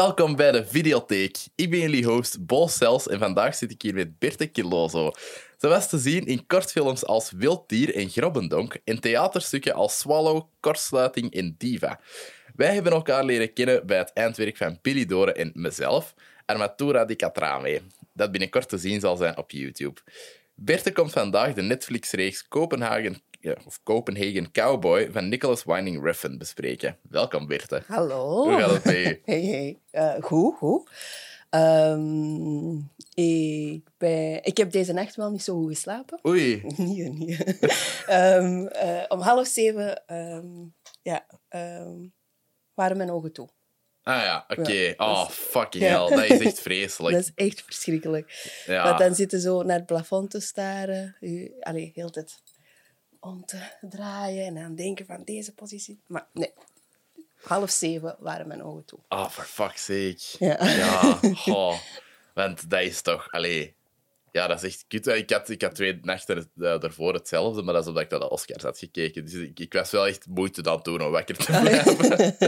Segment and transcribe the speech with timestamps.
[0.00, 1.38] Welkom bij de Videotheek.
[1.54, 5.10] Ik ben jullie host Bo Cels en vandaag zit ik hier met Berthe Kilozo.
[5.58, 10.42] Ze was te zien in kortfilms als Wild Dier en Grobbendonk en theaterstukken als Swallow,
[10.60, 12.00] Kortsluiting en Diva.
[12.54, 16.14] Wij hebben elkaar leren kennen bij het eindwerk van Billy Dore en mezelf,
[16.46, 17.80] Armatura di Catrame,
[18.12, 20.00] dat binnenkort te zien zal zijn op YouTube.
[20.54, 26.96] Berthe komt vandaag de Netflix-reeks Copenhagen, ja, of Copenhagen Cowboy van Nicholas Winding Refn bespreken.
[27.08, 27.82] Welkom, Berthe.
[27.86, 28.42] Hallo.
[28.44, 28.84] Hoe gaat het?
[29.24, 29.78] Hey, hey.
[29.90, 30.90] Eh, goed, goed.
[31.50, 32.76] Ehm,
[33.14, 36.18] ik, ben, ik heb deze nacht wel niet zo goed geslapen.
[36.26, 36.62] Oei.
[36.76, 37.36] Nee, nee.
[38.06, 40.46] Ehm, eh, om half zeven ehm,
[41.02, 41.26] ja,
[42.74, 43.48] waren mijn ogen toe.
[44.02, 44.72] Ah ja, oké.
[44.72, 46.06] Ja, oh, fucking Ja.
[46.06, 46.16] hell.
[46.16, 47.14] Dat is echt vreselijk.
[47.16, 48.52] Dat is echt verschrikkelijk.
[48.66, 48.84] ja.
[48.84, 51.16] Want dan zitten zo naar het plafond te staren.
[51.60, 52.42] Allee, heel tijd
[53.20, 56.00] om te draaien en aan denken van deze positie.
[56.06, 56.52] Maar nee,
[57.42, 58.98] half zeven waren mijn ogen toe.
[59.08, 60.56] Oh, for fuck's sake.
[60.60, 61.18] Ja.
[62.34, 63.30] Want dat is toch...
[63.30, 63.78] Allee...
[64.32, 65.06] Ja, dat is echt kut.
[65.06, 68.20] Ik had, ik had twee nachten eh, daarvoor hetzelfde, maar dat is omdat ik naar
[68.20, 69.24] de Oscars had gekeken.
[69.24, 72.38] Dus ik, ik was wel echt moeite aan het doen om wakker te blijven.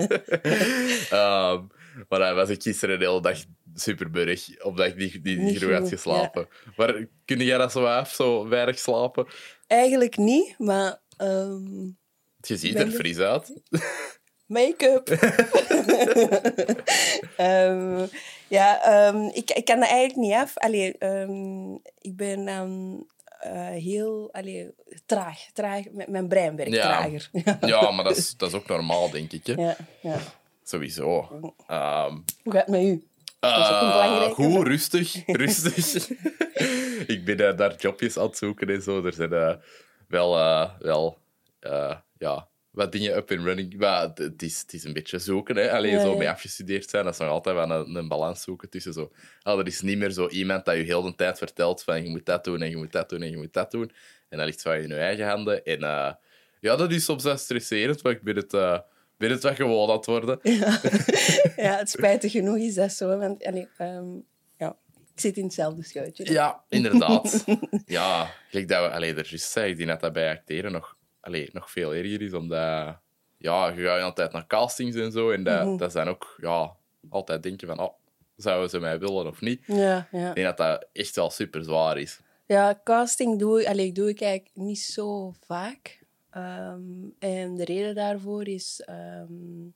[1.18, 1.62] Ehm,
[2.08, 3.38] maar dan was ik gisteren de hele dag
[3.74, 6.48] superburg, omdat ik niet, niet, Niet genoeg had geslapen.
[6.76, 9.26] Maar kun jij dat zo af, zo weinig slapen?
[9.72, 11.84] Eigenlijk niet, maar ehm,
[12.40, 13.52] Je ziet er fris uit.
[14.46, 15.08] make-up.
[17.36, 18.06] Ehm,
[18.48, 20.58] ja, ehm, ik, ik kan dat eigenlijk niet af.
[20.58, 20.88] Allee,
[21.98, 22.48] ik ben
[23.40, 24.70] eh, heel allee,
[25.06, 25.84] traag, traag.
[25.90, 26.82] Met mijn brein werkt Ja.
[26.82, 27.30] trager.
[27.72, 29.46] Ja, maar dat is, dat is ook normaal, denk ik.
[29.46, 29.52] Hè?
[29.62, 30.18] ja, ja.
[30.64, 31.28] Sowieso.
[31.40, 33.06] Hoe gaat het met u?
[33.40, 34.34] Dat is ook een belangrijke.
[34.34, 35.26] goed, rustig.
[35.26, 36.08] rustig.
[37.06, 39.04] ik ben eh, daar jobjes aan het zoeken en zo.
[39.04, 39.54] Er zijn eh,
[40.08, 41.18] wel, eh, wel
[42.18, 43.76] ja, wat dingen up and running.
[43.76, 45.56] Maar het- is, het is een beetje zoeken.
[45.56, 45.72] Hè.
[45.72, 46.16] Alleen Ja, zo ja.
[46.18, 49.12] mee afgestudeerd zijn, dat is nog altijd wel een, een balans zoeken tussen zo.
[49.42, 52.08] Ah, er is niet meer zo iemand dat je heel de tijd vertelt van je
[52.08, 53.92] moet dat doen en je moet dat doen en je moet dat doen.
[54.28, 55.64] En dat ligt van in je eigen handen.
[55.64, 55.78] En
[56.60, 58.50] ja, dat is soms wel stresserend, maar ik ben het,
[59.16, 60.38] ben het wel gewoon aan het worden.
[61.56, 63.18] Ja, het spijtig genoeg is dat zo.
[63.18, 64.31] Want allee, ehm, ja,
[65.22, 66.32] zit in hetzelfde schuitje.
[66.32, 67.44] Ja, inderdaad.
[67.86, 70.96] ja, kijk dat we, allee, er juist zei, ik denk dat dat bij acteren nog,
[71.20, 72.96] allee, nog veel erger is, omdat
[73.38, 76.76] ja, je gaat altijd naar castings en zo, en dat, dat zijn ook ja,
[77.08, 77.94] altijd denken van, oh,
[78.36, 79.62] zouden ze mij willen of niet?
[79.66, 80.28] Ja, ja.
[80.28, 82.20] Ik denk dat dat echt wel super zwaar is.
[82.46, 86.00] Ja, casting doe, ik- allee, doe ik eigenlijk niet zo vaak.
[86.30, 86.82] Ehm,
[87.18, 88.82] en de reden daarvoor is...
[88.86, 89.66] ehm,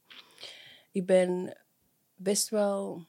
[0.92, 1.56] ik ben
[2.14, 3.06] best wel...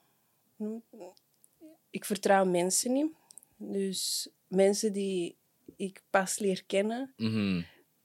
[1.97, 3.12] Ik vertrouw mensen niet.
[3.56, 5.38] Dus mensen die
[5.75, 7.13] ik pas leer kennen...
[7.18, 7.62] Mhm.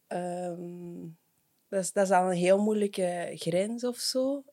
[0.06, 1.00] ehm,
[1.68, 4.44] dat, is, dat is al een heel moeilijke grens of zo,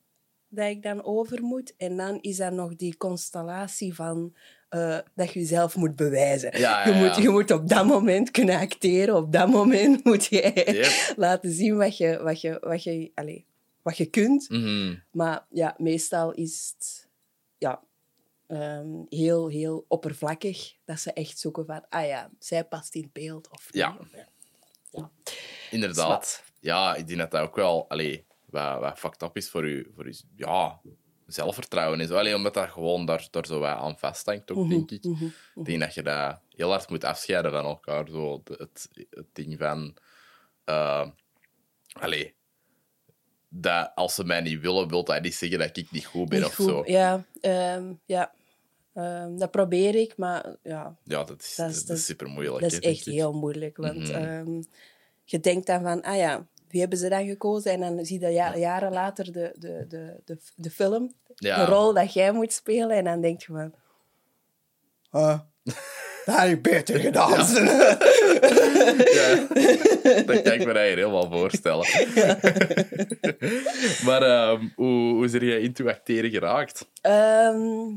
[0.48, 1.74] dat ik dan over moet.
[1.78, 4.36] En dan is er nog die constellatie van
[4.70, 6.60] eh, dat je jezelf moet bewijzen.
[6.60, 7.22] Ja, ja, Je, moet, ja.
[7.22, 9.16] je moet op dat moment kunnen acteren.
[9.16, 11.14] Op dat moment moet je Yep.
[11.18, 13.42] laten zien wat je, wat je, wat je, allez,
[13.82, 14.50] wat je kunt.
[14.50, 14.96] Mhm.
[15.12, 17.08] Maar ja, meestal is het
[17.58, 17.82] ja,
[18.50, 23.14] ehm, heel, heel oppervlakkig dat ze echt zoeken van, ah ja, zij past in het
[23.14, 23.82] beeld of niet.
[23.84, 23.98] Ja.
[24.00, 24.08] Of,
[24.92, 25.12] ja.
[25.72, 26.44] Inderdaad.
[26.60, 29.92] Ja, ik denk dat dat ook wel allee, wat, wat fucked up is voor je,
[29.96, 30.82] voor je ja,
[31.26, 32.00] zelfvertrouwen.
[32.00, 32.18] En zo.
[32.18, 35.04] Allee, omdat dat gewoon daar, daar zo wat aan vasthangt, ook, denk ik.
[35.56, 38.08] Ik denk dat je dat heel hard moet afscheiden van elkaar.
[38.08, 39.98] Zo, het, het ding van...
[40.64, 41.08] eh
[41.92, 42.36] allee,
[43.50, 46.40] dat als ze mij niet willen, wil dat niet zeggen dat ik niet goed ben
[46.40, 46.66] Niet of goed.
[46.66, 46.84] zo.
[46.86, 48.34] Ja, ehm, ja.
[48.94, 52.28] Ehm, dat probeer ik, maar ja, Ja, dat is, Dat is- is, dat is- super
[52.28, 52.60] moeilijk.
[52.62, 53.78] dat is echt heel moeilijk.
[53.78, 54.62] Want ehm,
[55.24, 57.72] je denkt dan van, ah ja, wie hebben ze dan gekozen?
[57.72, 61.66] En dan zie je ja, jaren later de, de, de, de, de film, Ja.
[61.66, 62.98] de rol dat jij moet spelen.
[62.98, 63.74] En dan denk je van...
[65.10, 65.40] Ah,
[66.26, 67.30] dat had ik beter gedaan.
[69.14, 69.36] Ja,
[70.26, 71.86] dat kan ik me eigenlijk helemaal voorstellen.
[74.06, 76.90] maar ehm, hoe, hoe is er jij into acteren geraakt?
[77.02, 77.88] Ehm,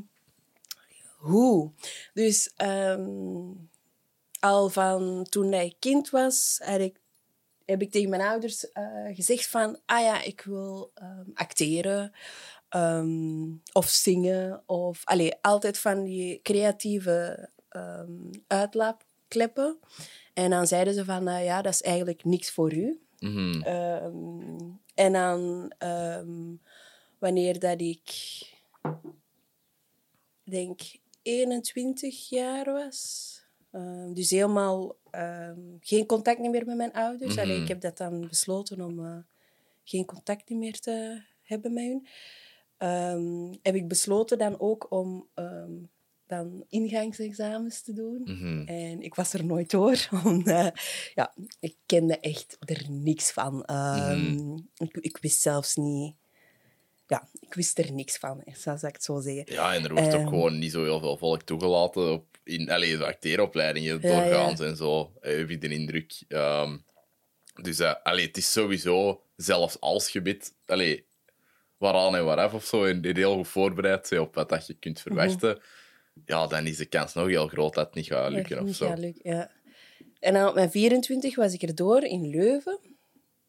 [1.22, 1.72] hoe?
[2.14, 3.50] Dus ehm,
[4.40, 7.00] al van toen ik kind was, had ik,
[7.64, 9.78] heb ik tegen mijn ouders eh, gezegd van...
[9.86, 12.12] Ah ja, ik wil ehm, acteren
[12.68, 14.62] ehm, of zingen.
[14.66, 17.50] Of, allee, altijd van die creatieve
[18.46, 19.78] uitlaapkleppen.
[20.34, 21.24] En dan zeiden ze van...
[21.24, 23.00] nou ja, dat is eigenlijk niks voor u.
[23.18, 23.62] Mhm.
[24.94, 25.72] En dan,
[27.18, 28.10] wanneer dat ik,
[30.44, 30.80] denk
[31.22, 33.30] 21 jaar was,
[33.70, 37.38] ehm, dus helemaal ehm, geen contact meer met mijn ouders.
[37.38, 39.18] Allee, ik heb dat dan besloten om eh,
[39.84, 42.06] geen contact meer te hebben met hun.
[42.76, 45.28] ehm, heb ik besloten dan ook om
[46.26, 48.20] dan ingangsexamens te doen.
[48.24, 48.62] Mhm.
[48.66, 50.80] En ik was er nooit door, omdat
[51.14, 53.64] ja, ik kende echt er niks van.
[53.66, 54.58] Mhm.
[54.76, 56.14] ik, ik wist zelfs niet...
[57.12, 59.44] Ja, ik wist er niks van, zou ik het zo zeggen.
[59.52, 60.28] Ja, en er wordt ook Ehm.
[60.28, 64.14] gewoon niet zo heel veel volk toegelaten op, in allee, zo acteeropleidingen Ja, ja.
[64.20, 66.22] doorgaans en zo, heb ik de indruk.
[66.28, 66.76] Ehm,
[67.62, 71.06] dus allee, het is sowieso, zelfs als gebied, allee,
[71.76, 75.00] waaraan en waaraf of zo, en heel goed voorbereid bent op wat dat je kunt
[75.00, 75.60] verwachten,
[76.24, 78.74] ja, dan is de kans nog heel groot dat het niet gaat lukken Echt of
[78.74, 78.94] zo.
[78.94, 79.50] lukken, ja.
[80.20, 82.78] En dan op mijn 24 was ik erdoor in Leuven.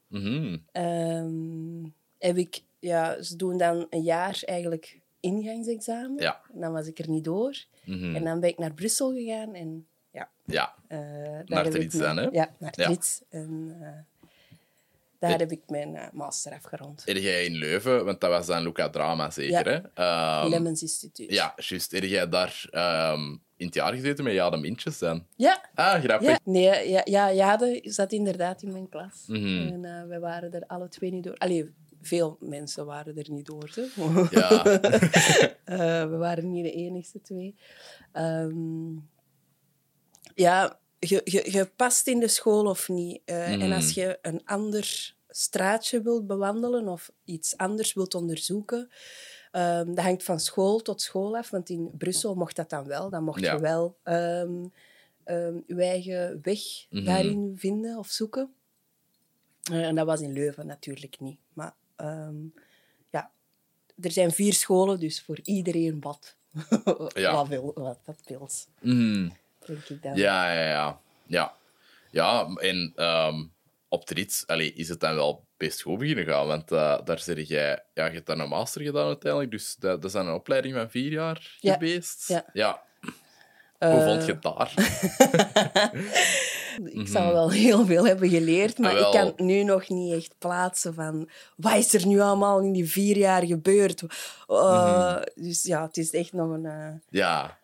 [0.07, 0.57] Mhm.
[0.71, 1.83] Ehm,
[2.17, 6.21] heb ik, ja, ze doen dan een jaar eigenlijk ingangsexamen.
[6.21, 6.41] Ja.
[6.53, 7.55] En dan was ik er niet door.
[7.85, 8.15] Mhm.
[8.15, 10.29] En dan ben ik naar Brussel gegaan en ja.
[10.45, 12.29] Ja, eh, daar Naar heb ik mijn- dan, hè?
[12.31, 12.95] Ja, naar Ja.
[13.29, 13.87] En eh,
[15.19, 15.37] daar Eh.
[15.39, 17.01] heb ik mijn master afgerond.
[17.05, 20.41] heb jij in Leuven, want dat was dan Luca Drama zeker, Ja.
[20.43, 20.47] hè?
[20.49, 21.31] Lemmens Instituut.
[21.31, 21.91] ja, juist.
[21.91, 25.25] Heb jij daar ehm, in het jaar gezeten met Jade Mintjes dan?
[25.35, 25.61] Ja.
[25.75, 26.29] Ah, grappig.
[26.29, 29.23] Ja, nee, ja, ja, Jade zat inderdaad in mijn klas.
[29.27, 29.67] Mhm.
[29.67, 31.35] En eh, we waren er alle twee niet door.
[31.37, 31.73] Allee,
[32.03, 33.69] veel mensen waren er niet door.
[33.75, 33.85] Hè.
[34.29, 34.63] Ja.
[35.63, 37.55] Eh, we waren niet de enigste twee.
[38.11, 38.91] Ehm,
[40.35, 43.21] ja, je, je, je past in de school of niet.
[43.25, 48.89] Eh, En als je een ander straatje wilt bewandelen of iets anders wilt onderzoeken,
[49.51, 51.49] ehm, dat hangt van school tot school af.
[51.49, 53.09] Want in Brussel mocht dat dan wel.
[53.09, 53.53] Dan mocht Ja.
[53.53, 54.63] je wel ehm,
[55.67, 56.59] je eigen weg
[56.89, 57.05] Mhm.
[57.05, 58.53] daarin vinden of zoeken.
[59.71, 61.39] Eh, en dat was in Leuven natuurlijk niet.
[61.53, 61.75] Maar
[63.09, 63.31] ja,
[64.01, 66.35] er zijn vier scholen, dus voor iedereen wat.
[67.13, 67.33] Ja.
[67.33, 67.99] wat, wil, wat
[68.79, 69.29] Mhm.
[69.65, 70.15] denk ik dan.
[70.15, 70.99] Ja, ja, ja.
[71.25, 71.53] Ja,
[72.11, 73.43] ja en ehm,
[73.87, 76.47] op de rits allee, is het dan wel best goed beginnen gaan.
[76.47, 77.83] Want eh, daar zeg jij...
[77.93, 79.51] Ja, je hebt dan een master gedaan uiteindelijk.
[79.51, 81.73] Dus dat, dat is dan een opleiding van vier jaar Ja.
[81.73, 82.27] geweest.
[82.53, 82.83] Ja.
[82.99, 84.73] Hoe Eh, vond je het daar?
[86.83, 90.35] Ik zou wel heel veel hebben geleerd, maar Ah, ik kan nu nog niet echt
[90.37, 94.01] plaatsen van wat is er nu allemaal in die vier jaar gebeurd.
[94.47, 96.65] Uh, Dus ja, het is echt nog een...
[96.65, 97.59] eh, Ja.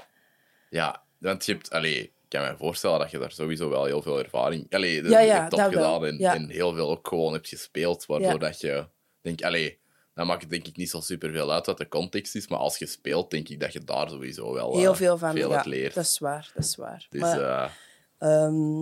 [0.69, 1.69] Ja, want je hebt...
[1.69, 4.73] Allee, ik kan me voorstellen dat je daar sowieso wel heel veel ervaring...
[4.73, 6.33] Allee, dat Ja, je ja, hebt opgedaan en, Ja.
[6.35, 8.05] en heel veel ook gewoon hebt gespeeld.
[8.05, 8.85] Waardoor dat je...
[9.21, 9.79] Denk, allee,
[10.13, 12.47] dan maakt het denk ik niet zo superveel uit wat de context is.
[12.47, 15.31] Maar als je speelt, denk ik dat je daar sowieso wel heel eh, veel van...
[15.33, 15.93] veel ja, leert.
[15.93, 17.07] dat is waar, dat is waar.
[17.09, 17.69] Dus maar, eh,
[18.19, 18.81] Ehm,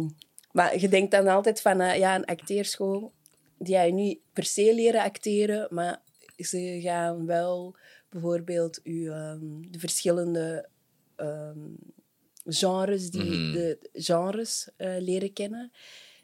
[0.51, 3.13] maar je denkt dan altijd van, eh, ja, een acteerschool,
[3.57, 6.01] die ga je niet per se leren acteren, maar
[6.37, 7.75] ze gaan wel
[8.09, 10.69] bijvoorbeeld u, ehm, de verschillende
[11.15, 11.59] ehm,
[12.45, 13.51] genres, die, Mhm.
[13.51, 15.71] de genres eh, leren kennen.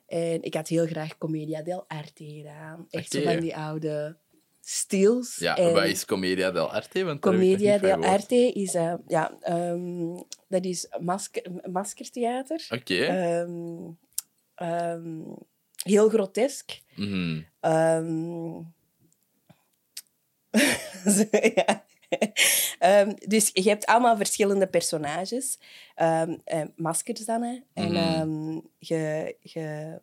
[0.07, 2.87] En ik had heel graag Commedia dell'arte gedaan.
[2.89, 4.17] Echt zo van die oude
[4.65, 5.35] stils.
[5.35, 7.03] ja, En- wat is Commedia dell'arte?
[7.03, 10.15] Want Commedia dell'arte is, eh, ja, ehm,
[10.47, 12.67] dat is masker, maskertheater.
[12.69, 13.03] Oké.
[13.03, 13.89] Ehm,
[14.55, 15.21] ehm,
[15.83, 16.81] heel grotesk.
[16.95, 17.41] Mhm.
[21.05, 21.23] Zo,
[21.55, 21.83] ja.
[23.27, 25.59] Dus je hebt allemaal verschillende personages.
[25.95, 26.23] Eh,
[26.75, 27.59] maskers dan, hè.
[27.73, 28.59] En Mhm.
[28.77, 30.01] je, je...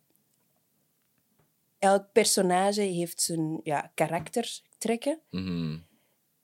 [1.80, 5.20] Elk personage heeft zijn ja, karaktertrekken.
[5.30, 5.78] Mhm.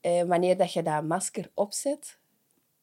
[0.00, 2.18] En wanneer dat je dat masker opzet,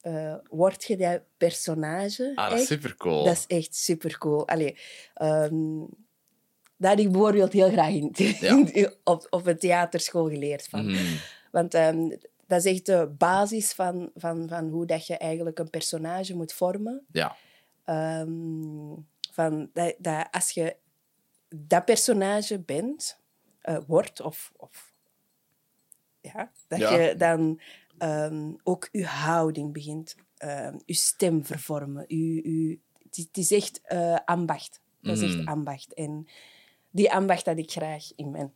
[0.01, 2.31] eh word je dat personage.
[2.35, 2.67] Ah, dat is echt.
[2.67, 3.23] supercool.
[3.23, 4.47] Dat is echt super cool.
[4.47, 4.77] Allee,
[5.13, 5.79] ehm,
[6.77, 8.11] dat had ik bijvoorbeeld heel graag in,
[8.73, 8.91] Ja.
[9.03, 10.67] op, op een theaterschool geleerd.
[10.67, 10.85] Van.
[10.85, 11.15] Mhm.
[11.51, 12.09] Want ehm,
[12.47, 16.53] dat is echt de basis van, van, van hoe dat je eigenlijk een personage moet
[16.53, 17.05] vormen.
[17.11, 17.35] Ja.
[17.85, 18.95] Ehm,
[19.31, 20.75] van dat, dat als je
[21.55, 23.19] dat personage bent,
[23.61, 24.93] eh, wordt, of, of
[26.21, 26.95] ja, dat Ja.
[26.99, 27.61] je dan
[27.97, 32.05] ehm, ook je houding begint, ehm, je stem vervormen.
[32.07, 32.33] Je,
[32.67, 34.81] je, het, is, het is echt eh, ambacht.
[35.01, 35.47] Dat is echt Mhm.
[35.47, 35.93] ambacht.
[35.93, 36.27] En
[36.91, 38.53] die ambacht had ik graag in mijn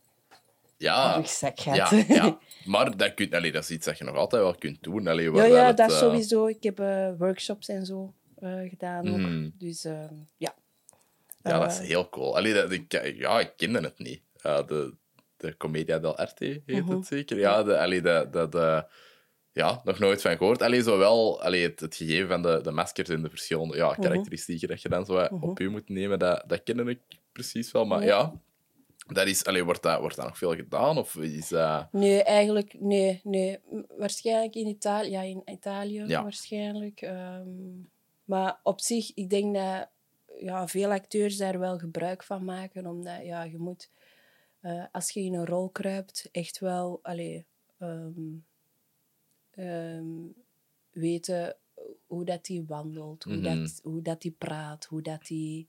[0.76, 1.16] Ja.
[1.16, 1.90] rugzak gehad.
[1.90, 2.38] Ja, ja.
[2.64, 5.06] Maar dat, kun, allee, dat is iets dat je nog altijd wel kunt doen.
[5.06, 6.46] Allee, Ja, ja, het, dat eh, sowieso.
[6.46, 6.78] Ik heb
[7.18, 8.14] workshops en zo
[8.68, 9.52] gedaan ook.
[9.58, 10.54] Dus ehm, ja.
[11.42, 12.36] Ja, dat is Eh, heel cool.
[12.36, 14.22] Allee, dat, ik, ja, ik kende het niet.
[14.36, 14.94] Ja, de,
[15.36, 16.90] de Commedia dell'arte heet Mhm.
[16.96, 17.38] het zeker.
[17.38, 18.84] Ja, de, allee, de, de, de,
[19.52, 20.62] ja, nog nooit van gehoord.
[20.62, 24.00] Allee, zowel allee, het, het gegeven van de, de maskers en de verschillende ja, Mhm.
[24.00, 27.00] karakteristieken dat je dan zo wat op je moet nemen, dat, dat kende ik
[27.32, 27.84] precies wel.
[27.84, 28.32] Maar ja,
[29.06, 30.98] dat is, allee, wordt, dat, wordt dat nog veel gedaan?
[30.98, 31.50] Of is.
[31.92, 33.58] Nee, eigenlijk, nee, nee.
[33.98, 36.22] Waarschijnlijk in Italië, ja, in Italië Ja.
[36.22, 37.00] waarschijnlijk.
[37.00, 37.46] Ehm,
[38.24, 39.88] maar op zich, ik denk dat
[40.40, 43.90] ja, veel acteurs daar wel gebruik van maken, omdat ja, je moet,
[44.60, 47.46] eh, als je in een rol kruipt, echt wel, allee,
[47.78, 48.20] ehm,
[49.50, 50.06] ehm,
[50.90, 51.56] weten
[52.06, 53.42] hoe dat hij wandelt, hoe, Mhm.
[53.42, 55.66] dat, hoe dat hij praat, hoe dat hij...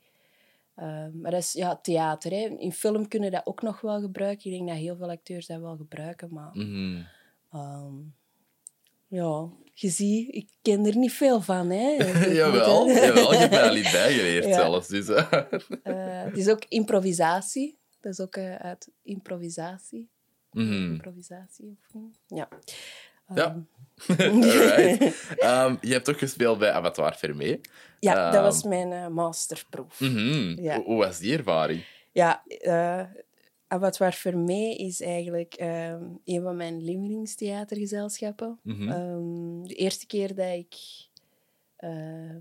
[0.76, 2.32] ehm, maar dat is ja, theater.
[2.32, 2.38] Hè.
[2.58, 4.52] In film kunnen dat ook nog wel gebruiken.
[4.52, 6.52] Ik denk dat heel veel acteurs dat wel gebruiken, maar...
[6.58, 7.02] Mhm.
[9.10, 11.70] Ja, je ziet, ik ken er niet veel van.
[11.70, 11.92] Hè.
[12.34, 14.54] jawel, jawel, je hebt mij al iets bijgeleerd Ja.
[14.54, 14.88] zelfs.
[14.88, 15.32] Dus, eh.
[16.26, 17.78] Het is ook improvisatie.
[18.02, 20.10] Dat is ook eh, uit improvisatie.
[20.52, 20.74] Mhm.
[20.92, 21.78] Improvisatie.
[22.28, 22.48] Ja.
[23.36, 23.64] Ja.
[24.18, 25.36] Ehm, Alright.
[25.38, 27.60] Ehm, je hebt ook gespeeld bij Abattoir Fermé.
[28.00, 28.44] ja, dat Ehm.
[28.44, 30.00] was mijn eh, masterproef.
[30.00, 30.62] Mhm.
[30.62, 30.82] Ja.
[30.82, 31.84] Hoe, was die ervaring?
[32.12, 32.44] Ja,
[33.70, 38.60] Abattoir Fermé is eigenlijk ehm, een van mijn lievelingstheatergezelschappen.
[38.66, 40.76] Ehm, de eerste keer dat ik...
[41.76, 42.40] ehm,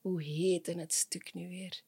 [0.00, 1.82] hoe heette het stuk nu weer?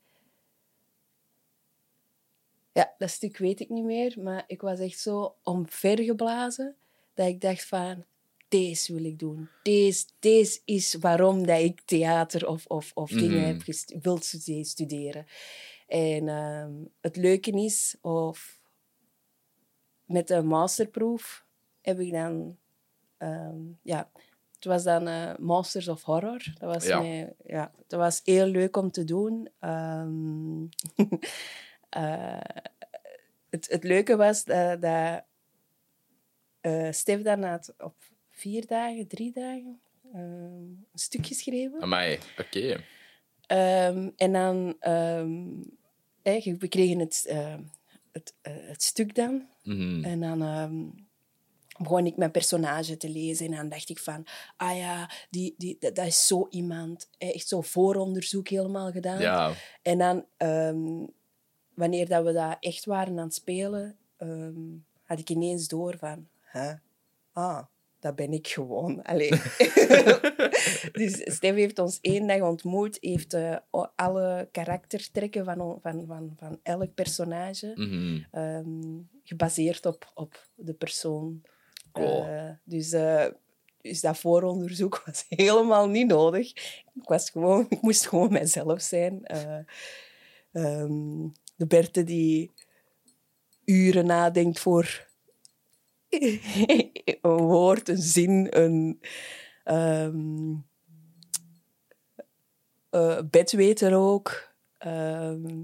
[2.73, 6.77] Ja, dat stuk weet ik niet meer, maar ik was echt zo omvergeblazen
[7.15, 8.05] dat ik dacht van,
[8.51, 9.49] deze wil ik doen.
[9.63, 13.47] Deze, deze is waarom dat ik theater of, of, of dingen Mhm.
[13.47, 15.27] heb gest- wil stu- studeren.
[15.87, 18.61] En ehm, het leuke is, of
[20.05, 21.45] met de masterproef
[21.81, 22.59] heb ik dan,
[23.17, 24.11] ehm, ja,
[24.55, 26.45] het was dan eh, Masters of Horror.
[26.59, 27.01] Dat was, Ja.
[27.01, 29.49] mij- ja, dat was heel leuk om te doen.
[29.59, 30.63] Ehm,
[31.89, 32.41] eh,
[33.51, 35.25] het, het leuke was dat, dat
[36.61, 37.95] eh, Stef had op
[38.41, 39.81] vier dagen, drie dagen,
[40.13, 41.81] ehm, een stuk geschreven.
[41.81, 42.85] Amai, oké.
[43.47, 45.49] Ehm, en dan, ehm,
[46.23, 47.63] hè, we kregen het, ehm,
[48.13, 49.49] het, eh, het stuk dan.
[49.63, 50.05] Mhm.
[50.05, 50.89] En dan ehm,
[51.79, 53.47] begon ik mijn personage te lezen.
[53.47, 57.09] En dan dacht ik van, ah ja, die, die, dat, dat is zo iemand.
[57.19, 59.21] Echt zo vooronderzoek helemaal gedaan.
[59.21, 59.53] Ja.
[59.83, 61.07] En dan, ehm,
[61.75, 64.61] wanneer dat we dat echt waren aan het spelen, ehm,
[65.05, 66.73] had ik ineens door van, hè?
[67.33, 67.65] Ah,
[68.01, 69.03] dat ben ik gewoon.
[70.93, 73.57] Dus Stef heeft ons één dag ontmoet, heeft eh,
[73.95, 78.21] alle karaktertrekken van, van, van, van elk personage Mhm.
[78.31, 81.43] ehm, gebaseerd op, op de persoon.
[81.93, 82.25] Cool.
[82.25, 83.27] Eh, dus, eh,
[83.81, 86.49] dus dat vooronderzoek was helemaal niet nodig.
[86.95, 89.25] Ik, was gewoon, ik moest gewoon mijzelf zijn.
[89.25, 89.59] Eh,
[90.53, 92.53] ehm, de Berthe die
[93.65, 95.09] uren nadenkt voor
[97.23, 99.01] een woord, een zin, een
[99.65, 100.55] ehm
[102.91, 104.49] eh, bedweter ook.
[104.79, 105.63] Ehm,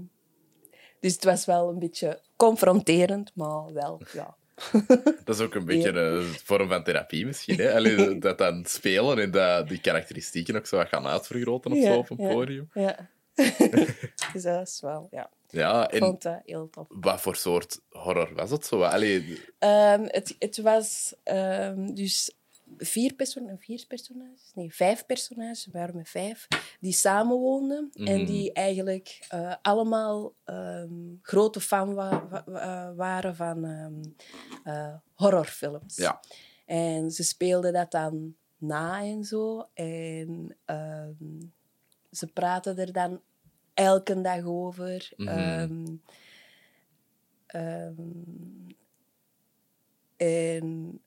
[0.99, 4.35] dus het was wel een beetje confronterend, maar wel, ja.
[5.25, 7.57] Dat is ook een beetje een vorm van therapie misschien.
[7.57, 7.75] Hè?
[7.75, 11.97] Allee, dat dan spelen en dat die karakteristieken ook zo gaan uitvergroten of Ja, zo
[11.97, 12.33] op een ja.
[12.33, 12.69] podium.
[12.73, 13.09] Ja.
[14.33, 15.29] dus dat is wel, ja.
[15.47, 16.87] Ja, Ik en vond dat heel tof.
[16.89, 18.81] wat voor soort horror was het zo?
[18.81, 22.31] Allee, Ehm, het, het was ehm, dus
[22.77, 26.47] vier, perso- vier personages, nee, vijf personages, we waren met vijf,
[26.79, 28.25] die samenwoonden en Mhm.
[28.25, 30.89] die eigenlijk eh, allemaal ehm,
[31.21, 33.65] grote fan wa- wa- wa- waren van
[34.63, 35.95] eh, horrorfilms.
[35.95, 36.19] ja.
[36.65, 39.67] En ze speelden dat dan na en zo.
[39.73, 40.57] En
[42.11, 43.21] ze praten er dan
[43.77, 45.09] elke dag over.
[45.17, 45.85] Ehm,
[47.47, 47.93] ehm,
[50.17, 50.99] en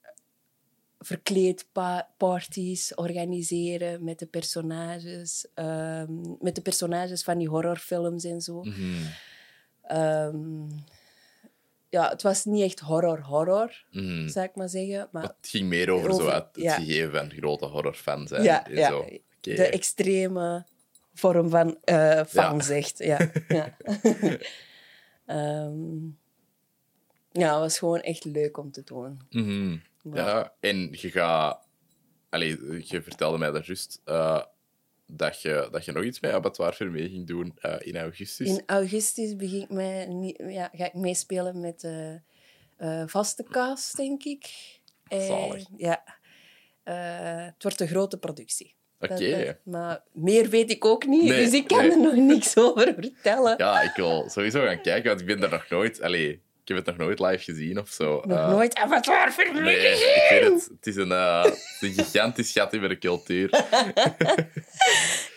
[0.99, 5.47] verkleedparties organiseren met de personages.
[5.55, 8.62] ehm, met de personages van die horrorfilms en zo.
[8.62, 9.03] Mhm.
[9.83, 10.69] Ehm,
[11.89, 14.29] ja, het was niet echt horror-horror, Mhm.
[14.29, 15.09] zou ik maar zeggen.
[15.12, 16.75] Maar Het ging meer over, zo Over- het, het ja.
[16.75, 18.43] gegeven van grote horrorfan zijn.
[18.43, 19.09] ja, en ja, zo.
[19.41, 20.65] De extreme
[21.21, 22.62] vorm van eh fan, Ja.
[22.62, 22.99] zegt.
[22.99, 23.77] Ja, ja.
[25.27, 26.05] Ehm,
[27.33, 29.21] ja, het was gewoon echt leuk om te doen.
[29.31, 29.77] Mhm.
[30.15, 31.69] Ja, en je gaat...
[32.29, 32.49] Allee,
[32.87, 34.43] je vertelde mij daar juist eh,
[35.07, 38.49] dat, je, dat je nog iets met Abattoir Vermee ging doen eh, in augustus.
[38.49, 42.21] In augustus begin ik mij, niet- ja, ga ik meespelen met de
[43.07, 44.50] vaste cast, denk ik.
[45.09, 45.65] En, Zalig.
[45.77, 46.05] Ja.
[47.53, 48.75] Het wordt een grote productie.
[49.00, 49.59] Oké.
[49.64, 51.90] Maar meer weet ik ook niet, Nee, dus ik kan nee.
[51.90, 53.54] er nog niks over vertellen.
[53.57, 56.02] Ja, ik wil sowieso gaan kijken, want ik ben er nog nooit...
[56.02, 58.21] Allee, ik heb het nog nooit live gezien of zo.
[58.25, 60.69] Nog Eh, nooit Avatar voor Nee, ik weet het.
[60.76, 61.45] Het is een, eh,
[61.80, 63.50] een gigantisch gat in de cultuur.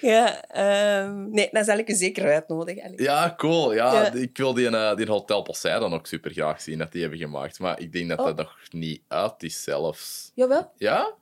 [0.01, 2.83] Ja, ehm, nee, dan zal ik u zeker uitnodigen.
[2.83, 3.01] Allee.
[3.01, 3.73] Ja, cool.
[3.73, 4.11] Ja, Ja.
[4.13, 7.59] Ik wil die, eh, die Hotel Poseidon ook super graag zien, dat die hebben gemaakt.
[7.59, 8.25] Maar ik denk dat Oh.
[8.25, 10.31] dat nog niet uit is zelfs.
[10.35, 11.13] Jawel, Ja?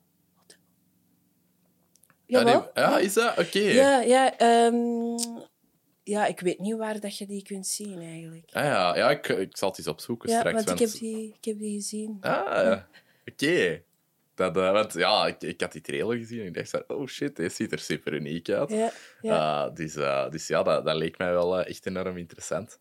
[2.31, 2.71] Jawel.
[2.73, 3.37] Ja, nee, ja is dat?
[3.37, 3.59] Oké.
[3.59, 4.37] Ja, ja.
[4.37, 5.17] ehm,
[6.03, 8.49] ja, ik weet niet waar dat je die kunt zien eigenlijk.
[8.51, 10.63] Ah, ja, ja ik, ik zal het eens opzoeken Ja, straks.
[10.63, 12.17] want ik heb die, ik heb die gezien.
[12.21, 12.87] Ah, ja.
[13.25, 13.83] oké.
[14.35, 17.35] Dat, eh, want ja, ik, ik had die trailer gezien en ik dacht, oh shit,
[17.35, 18.69] deze ziet er super uniek uit.
[18.69, 19.65] Ja, ja.
[19.65, 22.79] Eh, dus, eh, dus ja, dat, dat leek mij wel eh, echt enorm interessant.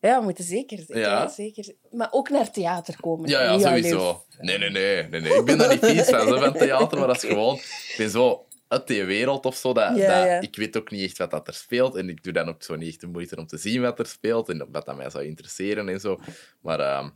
[0.00, 1.28] Ja, we moeten zeker, ja.
[1.28, 1.74] zeker.
[1.90, 3.28] Maar ook naar theater komen.
[3.28, 4.24] Ja, ja, Niet alleen- sowieso.
[4.38, 5.34] Nee, nee, nee, nee, nee.
[5.34, 7.54] Ik ben daar niet vies van, zo, van theater, maar dat is gewoon...
[7.56, 10.40] Ik ben zo uit die wereld of zo, dat, Ja, dat, ja.
[10.40, 11.94] ik weet ook niet echt wat dat er speelt.
[11.96, 14.06] En ik doe dan ook zo niet echt de moeite om te zien wat er
[14.06, 16.20] speelt en wat dat mij zou interesseren en zo.
[16.60, 17.08] Maar ehm,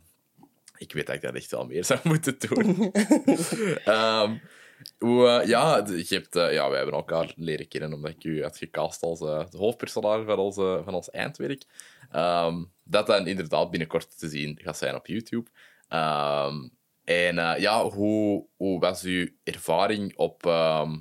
[0.77, 2.91] ik weet dat ik dat echt wel meer zou moeten doen.
[3.85, 4.37] Ehm,
[4.97, 8.43] hoe, eh, ja, je hebt, eh, ja, wij hebben elkaar leren kennen omdat ik u
[8.43, 11.63] had gecast als eh, de hoofdpersonage van, onze, van ons eindwerk.
[12.15, 15.49] Ehm, dat dan inderdaad binnenkort te zien gaat zijn op YouTube.
[15.87, 16.67] Ehm,
[17.03, 20.99] en eh, ja, hoe, hoe was uw ervaring op, ehm,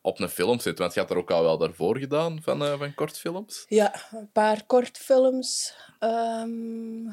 [0.00, 0.78] op een filmset?
[0.78, 3.64] Want je had er ook al wel daarvoor gedaan van, eh, van kortfilms.
[3.68, 5.76] Ja, een paar kortfilms.
[5.98, 7.10] Ehm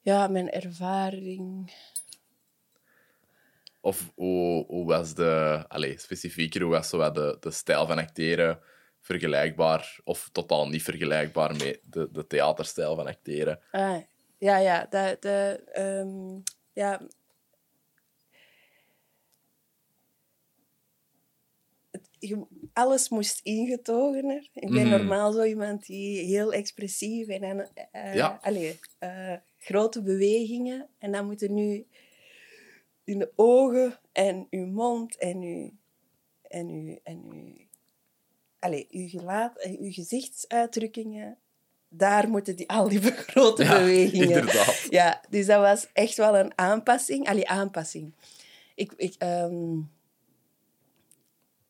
[0.00, 1.72] ja, mijn ervaring.
[3.80, 8.60] Of hoe, hoe was de, allez, specifieker, hoe was zo de, de stijl van acteren
[9.04, 13.60] vergelijkbaar of totaal niet vergelijkbaar met de, de theaterstijl van acteren?
[13.70, 13.96] Ah,
[14.38, 16.40] ja, ja, de, de, ehm,
[16.72, 17.00] ja.
[21.90, 24.48] Het- je- alles moest ingetogener.
[24.52, 24.96] Ik ben Mhm.
[24.96, 28.38] normaal zo iemand die heel expressief en dan, eh, Ja.
[28.42, 30.88] allee, eh, grote bewegingen.
[30.98, 31.86] En dan moeten nu
[33.04, 35.70] in de ogen en uw mond en uw,
[36.42, 37.56] en uw, en uw,
[38.64, 41.36] allee, uw gelaat en uw gezichtsuitdrukkingen.
[41.88, 44.28] Daar moeten die, al die grote Ja, bewegingen.
[44.28, 44.86] inderdaad.
[44.90, 47.28] Ja, dus dat was echt wel een aanpassing.
[47.28, 48.12] Allee, aanpassing.
[48.74, 49.78] Ik, ik, ehm,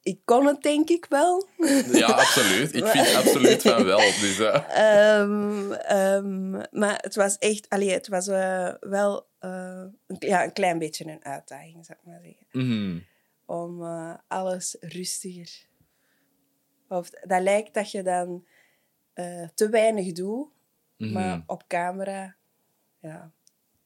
[0.02, 1.46] ik kon het denk ik wel.
[1.92, 2.74] Ja, absoluut.
[2.74, 3.98] Ik vind absoluut van wel.
[3.98, 4.64] Dus, eh,
[5.20, 7.68] Ehm, ehm, maar het was echt...
[7.68, 12.06] Allee, het was eh, wel eh, een, ja, een klein beetje een uitdaging, zou ik
[12.10, 12.46] maar zeggen.
[12.50, 12.98] mhm.
[13.46, 15.50] Om eh, alles rustiger...
[16.88, 18.46] Of, dat lijkt dat je dan
[19.12, 20.48] eh, te weinig doet,
[20.96, 21.12] Mhm.
[21.12, 22.34] maar op camera...
[23.00, 23.30] Ja,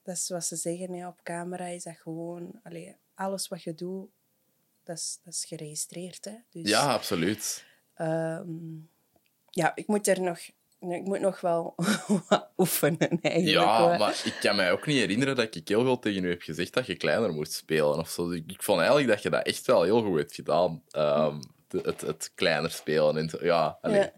[0.02, 0.92] dat is wat ze zeggen.
[0.92, 1.06] Hè.
[1.06, 2.60] Op camera is dat gewoon...
[2.62, 4.08] Allee, alles wat je doet,
[4.82, 6.24] dat is, dat is geregistreerd.
[6.24, 6.34] Hè.
[6.50, 7.64] Dus, Ja, absoluut.
[7.94, 8.76] Ehm,
[9.50, 10.38] ja, ik moet er nog,
[10.80, 11.74] ik moet nog wel
[12.28, 13.48] wat oefenen eigenlijk.
[13.66, 16.42] Ja, maar ik kan mij ook niet herinneren dat ik heel veel tegen u heb
[16.42, 18.30] gezegd dat je kleiner moest spelen of zo.
[18.30, 20.82] Ik, ik vond eigenlijk dat je dat echt wel heel goed hebt gedaan.
[20.90, 23.38] Ehm, de- het, het kleiner spelen en zo.
[23.40, 24.12] Ja, allee, Ja.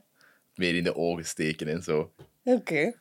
[0.54, 2.12] meer in de ogen steken en zo.
[2.44, 2.92] Oké.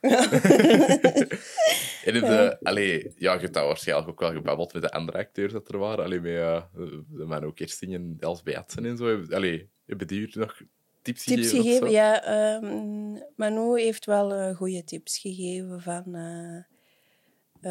[2.04, 5.18] En het, eh, allee, ja, je hebt dat waarschijnlijk ook wel gebabbeld met de andere
[5.18, 6.04] acteurs dat er waren.
[6.04, 6.62] Allee, met uh,
[7.08, 7.60] de man ook
[7.92, 9.24] en Els Beatsen en zo.
[9.30, 10.60] Allee, hebben die u nog
[11.02, 11.90] tips, tips gegeven?
[11.90, 16.14] Ja, ehm, Manu heeft wel eh, goede tips gegeven van...
[16.14, 16.62] eh,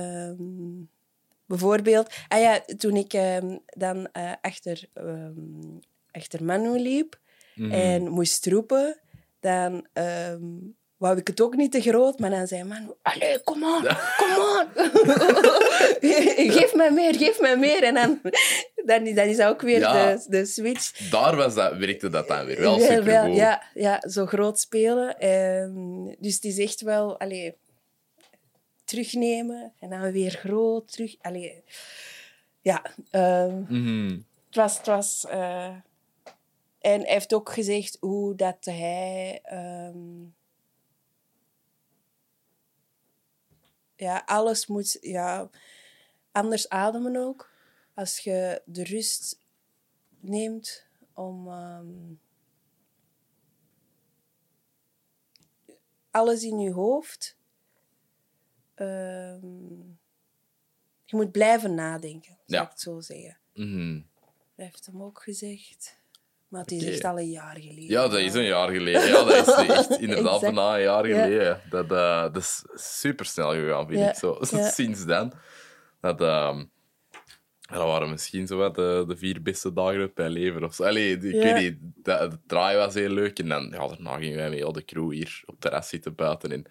[0.01, 0.83] ehm,
[1.45, 2.13] bijvoorbeeld...
[2.27, 4.11] Ah ja, toen ik ehm, dan
[4.41, 4.89] achter,
[6.19, 7.19] achter Manu liep
[7.55, 7.71] Mhm.
[7.71, 8.99] en moest roepen,
[9.39, 9.87] dan...
[9.93, 10.41] ehm
[10.97, 12.87] wou ik het ook niet te groot, maar dan zei Manu...
[13.01, 13.81] Allee, kom on,
[14.17, 14.67] kom on.
[16.57, 17.83] geef mij meer, geef mij meer.
[17.83, 18.19] En dan,
[18.85, 20.13] dan, is- dan is dat ook weer Ja.
[20.15, 21.09] de, de switch.
[21.09, 25.19] Daar was dat, werkte dat dan weer wel wel, ja, ja, zo groot spelen.
[25.19, 27.19] Ehm, dus het is echt wel...
[27.19, 27.55] Allee,
[28.83, 31.15] terugnemen en dan weer groot terug.
[31.21, 31.63] Allee,
[32.61, 34.09] ja, ehm, Mhm.
[34.47, 34.77] het was...
[34.77, 35.69] Het was eh,
[36.79, 39.39] en hij heeft ook gezegd hoe dat hij...
[39.43, 40.23] ehm,
[43.95, 44.97] ja, alles moet...
[45.01, 45.49] Ja,
[46.31, 47.51] anders ademen ook.
[47.93, 49.39] Als je de rust
[50.19, 51.47] neemt om...
[51.47, 52.13] ehm,
[56.11, 57.37] alles in je hoofd...
[58.75, 59.77] ehm,
[61.05, 62.63] je moet blijven nadenken, zou Ja.
[62.63, 63.37] ik het zo zeggen.
[63.53, 64.01] Mhm.
[64.55, 65.98] Dat heeft hem ook gezegd.
[66.49, 67.87] Maar het is echt al een jaar geleden.
[67.87, 69.07] Ja, dat is een jaar geleden.
[69.07, 71.21] Ja, dat is echt inderdaad bijna een jaar Ja.
[71.23, 71.61] geleden.
[71.69, 74.15] Dat, eh, dat is super snel gegaan, vind Ja, ik.
[74.15, 74.37] Zo.
[74.51, 74.69] ja.
[74.69, 75.33] Sinds dan.
[76.01, 76.65] Dat, ehm,
[77.71, 80.63] dat waren misschien zo wat de, de vier beste dagen uit mijn leven.
[80.63, 80.83] Of zo.
[80.83, 81.77] Allee, ik weet niet,
[82.47, 83.39] draai was heel leuk.
[83.39, 86.15] En dan, ja, daarna gingen wij met heel de crew hier op het terras zitten
[86.15, 86.65] buiten en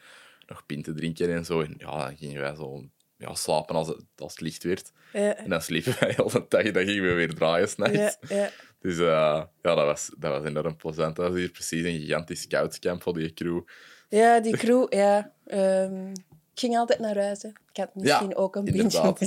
[0.46, 1.60] nog pinten drinken en zo.
[1.60, 2.84] En ja, dan gingen wij zo
[3.16, 4.92] ja, slapen als het, als het licht werd.
[5.12, 7.94] En dan sliepen wij heel de dag en dan gingen we weer draaien s'nachts.
[8.28, 8.50] ja, ja.
[8.80, 11.16] Dus eh, ja, dat was, dat was enorm plezant.
[11.16, 13.60] Dat was hier precies een gigantisch scoutscamp voor die crew.
[14.08, 15.32] ja, die crew, ja.
[15.46, 16.10] ehm,
[16.54, 17.42] ik ging altijd naar huis.
[17.42, 17.48] Hè.
[17.48, 18.82] Ik had misschien ook een beetje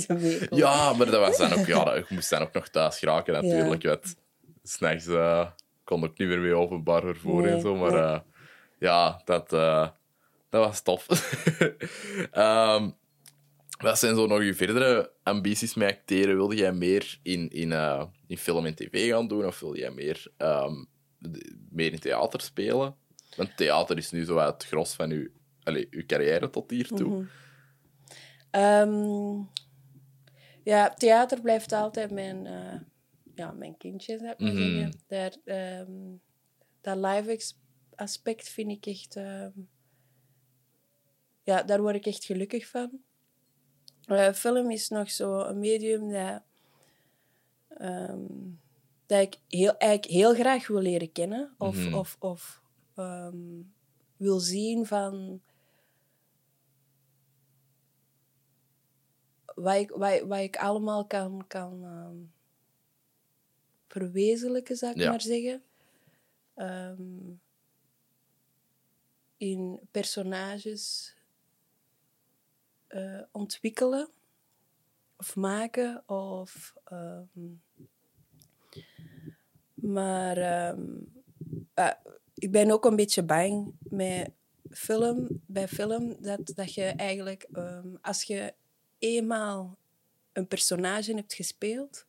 [0.08, 0.48] meekomen.
[0.58, 1.66] Ja, maar dat was dan ook...
[1.66, 3.82] Ja, dat- ik moest dan ook nog thuis geraken, natuurlijk.
[3.82, 4.14] Want
[4.62, 5.46] s'nachts eh,
[5.84, 7.76] kon ook niet meer mee openbaar vervoer en Nee, zo.
[7.76, 8.00] Maar nee.
[8.02, 8.20] eh,
[8.78, 9.48] ja, dat,
[10.50, 11.06] dat was tof.
[12.32, 12.90] Ehm,
[13.78, 16.34] wat zijn zo nog je verdere ambities met acteren?
[16.36, 17.72] Wilde jij meer in, in,
[18.32, 19.46] in film en tv gaan doen?
[19.46, 20.84] Of wil jij meer, ehm,
[21.70, 22.96] meer in theater spelen?
[23.36, 25.30] Want theater is nu zo het gros van je,
[25.62, 27.08] allez, uw carrière tot hiertoe.
[27.08, 27.24] Mhm.
[28.50, 29.42] Ehm,
[30.64, 32.80] ja, theater blijft altijd mijn, eh,
[33.34, 34.90] ja, mijn kindje, zou ik maar Mhm.
[35.06, 36.16] Daar, ehm,
[36.80, 37.54] dat live
[37.94, 39.14] aspect vind ik echt...
[41.44, 43.00] ja, daar word ik echt gelukkig van.
[44.06, 46.44] Eh, film is nog zo een medium dat,
[47.78, 48.26] ehm,
[49.06, 51.54] dat ik heel, eigenlijk heel graag wil leren kennen.
[51.58, 51.94] Of, Mhm.
[51.94, 52.62] of, of
[52.94, 53.60] ehm,
[54.16, 55.40] wil zien van...
[59.54, 62.16] wat ik, wat, wat ik allemaal kan, kan ehm,
[63.88, 65.10] verwezenlijken, zou ik Ja.
[65.10, 65.62] maar zeggen.
[69.36, 71.14] In personages
[72.86, 74.08] eh, ontwikkelen
[75.22, 76.08] of maken.
[76.08, 77.24] Of, ehm,
[79.74, 80.98] maar ehm,
[81.74, 81.90] eh,
[82.34, 84.30] ik ben ook een beetje bang met
[84.70, 88.54] film, bij film dat, dat je eigenlijk, ehm, als je
[88.98, 89.78] eenmaal
[90.32, 92.06] een personage hebt gespeeld,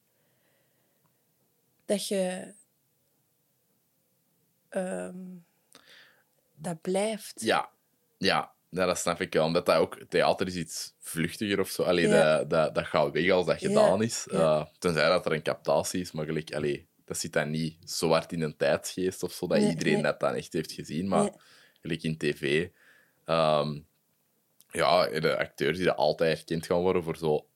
[1.85, 2.53] dat je
[6.55, 7.41] dat blijft.
[7.41, 7.69] Ja,
[8.17, 8.53] ja.
[8.73, 9.45] Ja, dat snap ik wel.
[9.45, 9.97] Omdat dat ook...
[10.09, 11.83] Theater is iets vluchtiger of zo.
[11.83, 12.37] Allee, Ja.
[12.37, 14.27] dat, dat, dat gaat weg als dat Ja, gedaan is.
[14.27, 16.11] Eh, tenzij dat er een captatie is.
[16.11, 19.57] Maar gelijk, allee, dat zit dan niet zo hard in een tijdsgeest of zo, dat
[19.57, 20.01] Nee, iedereen nee.
[20.03, 21.07] dat dan echt heeft gezien.
[21.07, 21.31] Maar
[21.81, 22.67] gelijk in tv...
[23.25, 23.79] ehm,
[24.71, 27.47] ja, de acteurs die dat altijd herkend gaan worden voor zo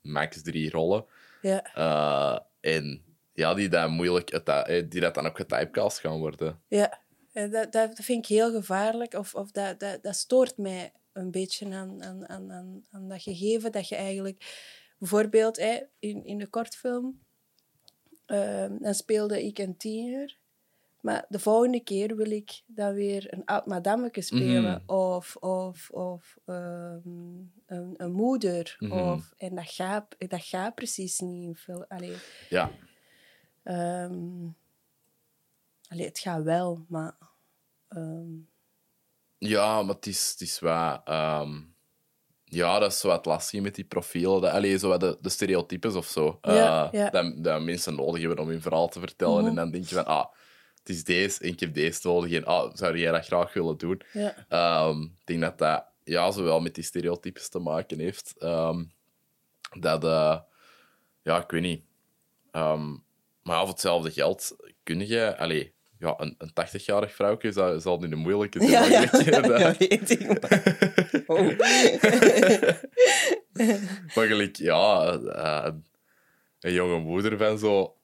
[0.00, 1.04] max drie rollen.
[1.42, 2.38] Ja, Eh,
[2.72, 6.60] en ja, die, dat moeilijk, eh, die dat dan ook getypecast gaan worden.
[6.68, 7.04] ja.
[7.36, 9.14] Eh, Dat, dat vind ik heel gevaarlijk.
[9.14, 13.22] Of, of dat, dat, dat stoort mij een beetje aan, aan, aan, aan, aan dat
[13.22, 14.64] gegeven dat je eigenlijk...
[14.98, 17.20] Bijvoorbeeld hè, in, in de kortfilm,
[18.26, 20.38] ehm, dan speelde ik een tiener.
[21.00, 24.82] Maar de volgende keer wil ik dan weer een oud madammeke spelen.
[24.86, 24.96] Mhm.
[24.98, 27.08] Of, of, of ehm,
[27.66, 28.76] een, een moeder.
[28.78, 28.92] Mhm.
[28.92, 31.84] of, en dat gaat, dat gaat precies niet in film.
[31.88, 32.16] Allee,
[32.48, 32.70] Ja,
[33.62, 34.48] ehm,
[35.88, 37.16] allee, het gaat wel, maar...
[37.88, 38.34] ehm,
[39.38, 41.00] Ja, maar het is, het is wel...
[41.04, 41.60] ehm,
[42.44, 44.40] ja, dat is zo wat lastig met die profielen.
[44.40, 46.38] Dat, allee, zo wat de, de stereotypes of zo.
[46.42, 47.10] Ja, Eh, ja.
[47.10, 49.38] Dat, dat mensen nodig hebben om hun verhaal te vertellen.
[49.38, 49.46] Mhm.
[49.46, 50.26] En dan denk je van, ah,
[50.78, 52.32] het is deze en ik heb deze nodig.
[52.32, 54.00] En ah, zou jij dat graag willen doen?
[54.12, 54.46] ja.
[54.48, 58.34] Ehm, ik denk dat dat ja, zowel met die stereotypes te maken heeft.
[59.80, 60.40] Dat, eh,
[61.22, 61.84] ja, ik weet niet.
[63.42, 68.12] Maar voor hetzelfde geld kun je, allee, ja, een, een 80-jarig vrouwtje zal, zal nu
[68.12, 68.90] een moeilijke zijn.
[68.90, 70.40] Ja, ja, dat- weet ik.
[70.40, 71.48] maar- Oh.
[74.14, 75.72] Maar gelijk, ja, eh,
[76.60, 77.96] een jonge moeder van zo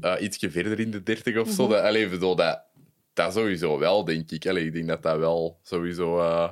[0.00, 1.68] eh ietsje verder in de dertig of zo.
[1.68, 2.62] Dat, allee, bedoel, dat,
[3.12, 4.46] dat sowieso wel, denk ik.
[4.46, 6.18] Allee, ik denk dat dat wel sowieso...
[6.20, 6.50] eh,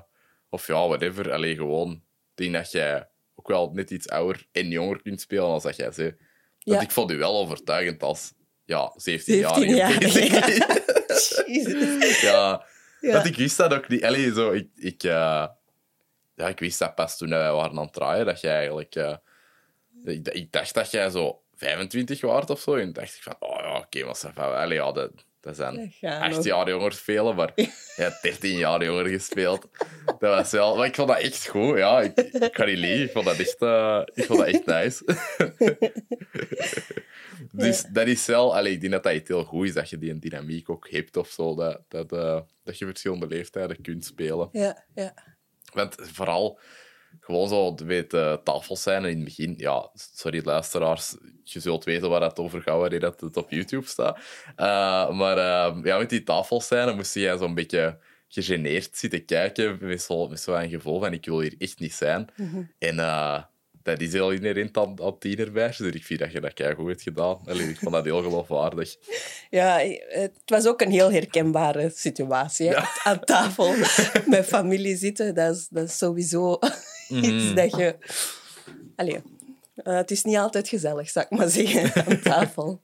[0.49, 1.33] of ja, whatever.
[1.33, 1.91] Allee, gewoon...
[1.93, 2.01] Ik
[2.35, 5.93] denk dat jij ook wel net iets ouder en jonger kunt spelen als dat jij
[5.93, 6.09] zei.
[6.09, 6.21] Want
[6.79, 6.81] Ja.
[6.81, 8.33] ik vond u wel overtuigend als...
[8.65, 9.55] Ja, 17 jaar.
[9.55, 10.51] 17 jaar,
[12.33, 12.67] ja,
[13.01, 13.13] Ja.
[13.13, 14.05] want ik wist dat ook niet.
[14.05, 15.47] Allee, zo, ik, ik, eh,
[16.35, 18.95] ja, ik wist dat pas toen wij waren aan het draaien, dat jij eigenlijk...
[18.95, 19.17] eh,
[20.05, 22.75] ik, ik dacht dat jij zo 25 waard of zo.
[22.75, 24.41] En dacht ik van, oh ja, oké.
[24.41, 25.11] Allee, ja, dat,
[25.45, 26.45] dat zijn Dat acht nog.
[26.45, 29.69] jaar jonger spelen, maar je hebt 13 jaar jonger gespeeld.
[30.07, 30.77] Dat was wel...
[30.77, 32.01] Maar ik vond dat echt goed, ja.
[32.01, 35.05] Ik, ik kan niet liegen, ik vond dat echt, eh, ik vond dat echt nice.
[37.53, 38.57] dus dat is wel...
[38.57, 41.17] Allee, ik denk dat dat echt heel goed is, dat je die dynamiek ook hebt
[41.17, 41.55] of zo.
[41.55, 44.49] Dat, dat, eh, dat je verschillende leeftijden kunt spelen.
[44.53, 45.15] Ja, ja.
[45.73, 46.59] Want vooral
[47.21, 49.55] gewoon zo met de tafels zijn in het begin.
[49.57, 53.87] Ja, sorry luisteraars, je zult weten waar dat over gaat wanneer dat het op YouTube
[53.87, 54.19] staat.
[54.57, 57.99] Eh, maar eh, ja, met die tafels zijn, dan moest jij zo'n beetje
[58.29, 62.29] gegeneerd zitten kijken met zo, met zo'n gevoel van ik wil hier echt niet zijn.
[62.79, 63.43] En eh,
[63.85, 67.03] dat is heel inherent aan, aan tienermeisjes, dus ik vind dat je dat goed hebt
[67.03, 67.39] gedaan.
[67.47, 68.97] Allee, ik vond dat heel geloofwaardig.
[69.51, 72.77] Ja, het was ook een heel herkenbare situatie.
[73.05, 73.75] Aan tafel
[74.27, 76.59] met familie zitten, dat is, dat is sowieso
[77.09, 77.97] iets dat je...
[78.97, 79.23] Allee,
[79.75, 82.83] eh, het is niet altijd gezellig, zou ik maar zeggen, aan tafel.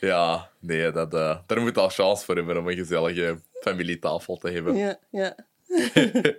[0.00, 4.50] Ja, nee, dat, eh, daar moet al chance voor hebben om een gezellige familietafel te
[4.50, 4.76] hebben.
[4.76, 5.34] Ja, ja.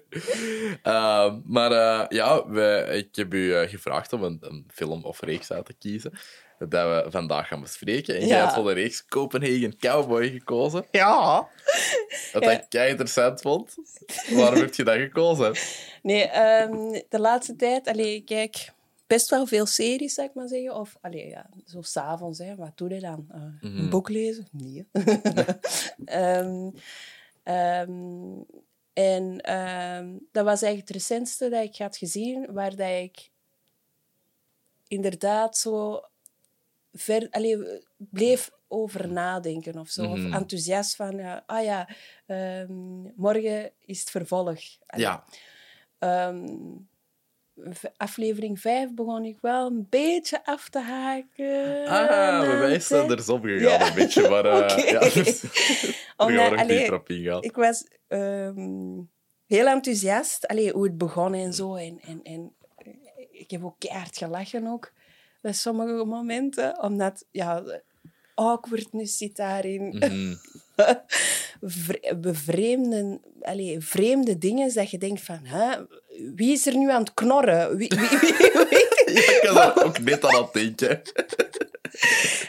[0.84, 5.22] Ehm, maar eh, ja, we, ik heb u eh, gevraagd om een, een film of
[5.22, 6.12] reeks uit te kiezen.
[6.60, 8.16] Dat we vandaag gaan bespreken.
[8.16, 10.86] En jij hebt voor de reeks Copenhagen Cowboy gekozen.
[10.92, 11.48] Ja.
[12.34, 12.52] Wat Ja.
[12.52, 13.76] ik kei interessant vond.
[14.30, 15.54] Waarom heb je dat gekozen?
[16.02, 18.72] Nee, ehm, de laatste tijd, allee, ik kijk
[19.08, 20.76] best wel veel series, zou ik maar zeggen.
[20.76, 22.56] Of, allee, ja, zo s'avonds, hè.
[22.56, 23.26] Wat doe je dan?
[23.32, 23.78] Eh, Mhm.
[23.80, 24.48] Een boek lezen?
[24.52, 24.88] Nee.
[26.06, 26.70] Ehm,
[29.00, 33.32] en ehm, dat was eigenlijk het recentste dat ik had gezien, waar dat ik
[34.88, 36.02] inderdaad zo
[36.94, 40.04] ver, allee, bleef over nadenken of zo.
[40.04, 40.12] Mhm.
[40.12, 41.90] Of enthousiast van, ja, ah ja,
[42.26, 44.60] ehm, morgen is het vervolg.
[44.86, 45.26] Allee, Ja,
[46.00, 46.76] Ehm,
[47.98, 51.86] aflevering 5 begon ik wel een beetje af te haken.
[51.88, 53.88] ah, bij mij is dat er zo gegaan Ja.
[53.88, 54.30] een beetje.
[54.30, 54.82] Maar eh, Oké.
[54.90, 55.44] ja, dus,
[56.18, 57.10] Omdat, allee, op
[57.42, 58.98] ik was ehm,
[59.48, 60.48] heel enthousiast.
[60.48, 61.76] Allee, hoe het begon en zo.
[61.76, 62.94] En, en, en eh,
[63.32, 64.92] ik heb ook keihard gelachen ook.
[65.42, 66.82] Bij sommige momenten.
[66.84, 67.64] Omdat, ja,
[68.36, 69.88] awkwardness zit daarin.
[69.88, 70.36] Mhm.
[72.22, 75.40] bevreemden, allee, vreemde dingen dat je denkt van...
[75.44, 75.78] Hè,
[76.36, 77.78] wie is er nu aan het knorren?
[77.78, 78.38] Wie, wie, wie,
[78.70, 78.88] wie?
[79.42, 81.02] Ja, ik daar ook net aan het denken.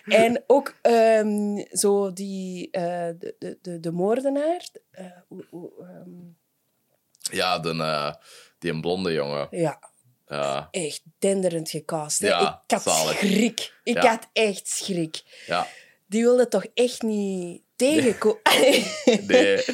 [0.05, 4.69] En ook ehm, zo die, eh, de, de, de, de moordenaar.
[4.91, 6.11] eh, hoe- hoe, ehm,
[7.37, 8.15] Ja, de, eh,
[8.59, 9.47] die een blonde jongen.
[9.51, 9.79] ja,
[10.27, 12.21] Ja, echt denderend gecast.
[12.21, 13.19] Ja, ik had zalig.
[13.19, 13.75] schrik.
[13.85, 14.09] Ik Ja.
[14.11, 15.23] had echt schrik.
[15.47, 15.67] ja.
[16.07, 18.41] Die wilde toch echt niet tegenkomen.
[19.29, 19.65] Nee.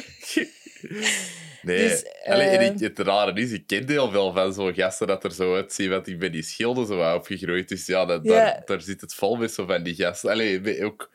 [1.61, 1.89] Nee.
[1.89, 5.07] Dus, Allee, en eh, ik, het rare is, ik ken heel veel van zo'n gasten
[5.07, 7.69] dat er zo uitzien, want ik ben die schilden zo opgegroeid.
[7.69, 8.25] Dus ja, dat.
[8.25, 10.29] Daar, daar zit het vol met zo van die gasten.
[10.29, 11.09] Allee, ook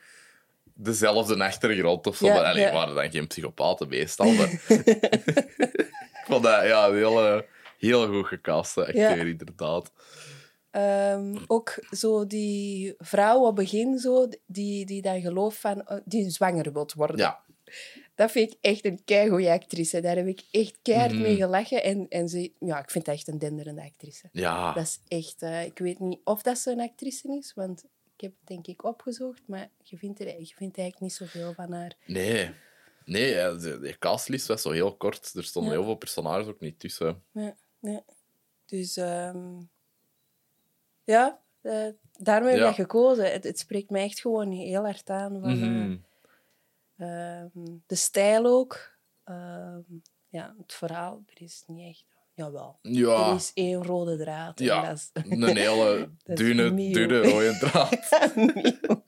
[0.73, 2.25] dezelfde achtergrond of zo.
[2.25, 2.73] Ja, maar, allee, ja.
[2.73, 4.31] waren dan geen psychopaten meestal.
[4.31, 4.49] Maar...
[6.19, 7.45] ik vond dat ja, een hele,
[7.77, 9.91] heel goed gecaste acteur, inderdaad.
[10.73, 15.89] Ehm, ook zo die vrouw op het begin, zo, die, die dan gelooft van...
[15.89, 17.17] oh, die zwanger wilt worden.
[17.17, 17.43] Ja.
[18.15, 20.01] Dat vind ik echt een keigoede actrice.
[20.01, 21.21] Daar heb ik echt keihard Mhm.
[21.21, 21.83] mee gelachen.
[21.83, 24.29] En, en ze, ja, ik vind dat echt een denderende actrice.
[24.31, 24.73] Ja.
[24.73, 25.41] Dat is echt...
[25.41, 27.83] eh, ik weet niet of dat een actrice is, want
[28.15, 31.53] ik heb het denk ik opgezocht, maar je vindt, er, je vindt eigenlijk niet zoveel
[31.53, 31.95] van haar.
[32.05, 32.49] Nee.
[33.05, 35.31] Nee, de, de castlist was zo heel kort.
[35.35, 35.77] Er stonden Ja.
[35.77, 37.23] heel veel personages ook niet tussen.
[37.31, 38.03] Ja, ja.
[38.65, 39.61] Dus ehm,
[41.03, 41.87] ja, eh,
[42.17, 42.65] daarom heb ik Ja.
[42.67, 43.31] dat gekozen.
[43.31, 45.39] Het, het spreekt mij echt gewoon heel hard aan.
[45.41, 45.97] Van, eh, Mhm.
[46.97, 48.91] ehm, de stijl ook.
[49.23, 49.79] Ehm,
[50.29, 52.05] ja, het verhaal, er is niet echt...
[52.35, 52.79] Jawel.
[52.81, 53.29] Ja.
[53.29, 54.59] Er is één rode draad.
[54.59, 55.09] en Ja, dat is...
[55.13, 58.09] een hele dunne, dunne rode draad.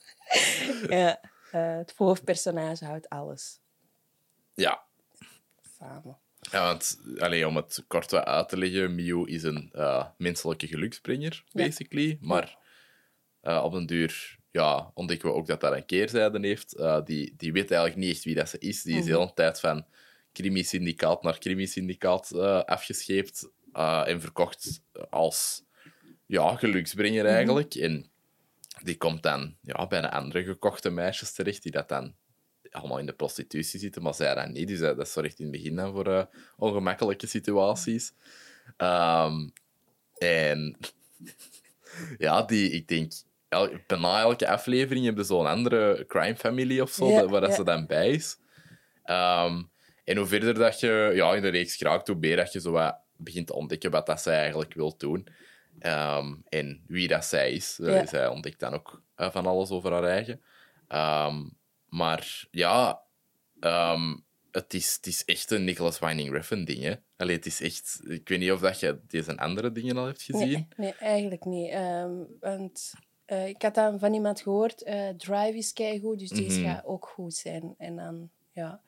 [0.90, 1.20] Ja,
[1.52, 3.60] eh, het hoofdpersonage houdt alles
[4.54, 4.84] Ja.
[5.78, 6.18] samen.
[6.52, 7.00] Ja, want
[7.46, 11.64] om het kort wat uit te leggen, Mew is een eh, menselijke geluksbringer, Ja.
[11.66, 12.18] basically.
[12.22, 12.58] Maar
[13.42, 16.76] eh, op een duur ja, ontdekken we ook dat dat een keerzijde heeft.
[16.76, 18.82] Eh, die, die weet eigenlijk niet echt wie dat ze is.
[18.82, 19.20] Die is de Mhm.
[19.20, 19.86] hele tijd van
[20.34, 23.50] crimi-syndicaat naar crimi-syndicaat eh, afgescheept
[24.06, 25.64] en verkocht als
[26.26, 27.34] ja, geluksbringer Mhm.
[27.34, 27.76] eigenlijk.
[27.76, 28.10] En
[28.84, 32.16] die komt dan ja, bij een andere gekochte meisjes terecht, die dat dan
[32.76, 34.68] allemaal in de prostitutie zitten, maar zij dan niet.
[34.68, 36.24] Dus dat, dat zorgt in het begin dan voor eh,
[36.58, 38.14] ongemakkelijke situaties.
[38.78, 39.48] Ehm,
[40.18, 40.78] en
[42.18, 43.12] ja, die, ik denk,
[43.50, 47.50] el, bijna elke aflevering hebben zo'n andere crime family of zo, Ja, dat- waar dat
[47.50, 47.56] ja.
[47.56, 48.38] ze dan bij is.
[49.04, 49.64] Ehm,
[50.04, 52.72] en hoe verder dat je ja, in de reeks geraakt, hoe meer dat je zo
[52.72, 55.28] wat begint te ontdekken wat dat zij eigenlijk wil doen.
[55.80, 57.80] Ehm, en wie dat zij is.
[57.80, 58.06] Eh, Ja.
[58.06, 60.42] Zij ontdekt dan ook eh, van alles over haar eigen.
[61.96, 63.02] Maar ja,
[63.60, 64.16] ehm,
[64.52, 66.84] het, is, het is echt een Nicholas Winding Refn ding.
[66.84, 66.94] Hè?
[67.18, 68.00] Allee, het is echt...
[68.04, 70.50] Ik weet niet of dat je deze andere dingen al hebt gezien.
[70.50, 71.72] Nee, nee, eigenlijk niet.
[71.72, 72.94] Ehm, want
[73.26, 76.70] eh, ik had dan van iemand gehoord, eh, Drive is keigoed, dus deze Mhm.
[76.70, 77.76] gaat ook goed zijn.
[77.78, 78.82] En dan, ja...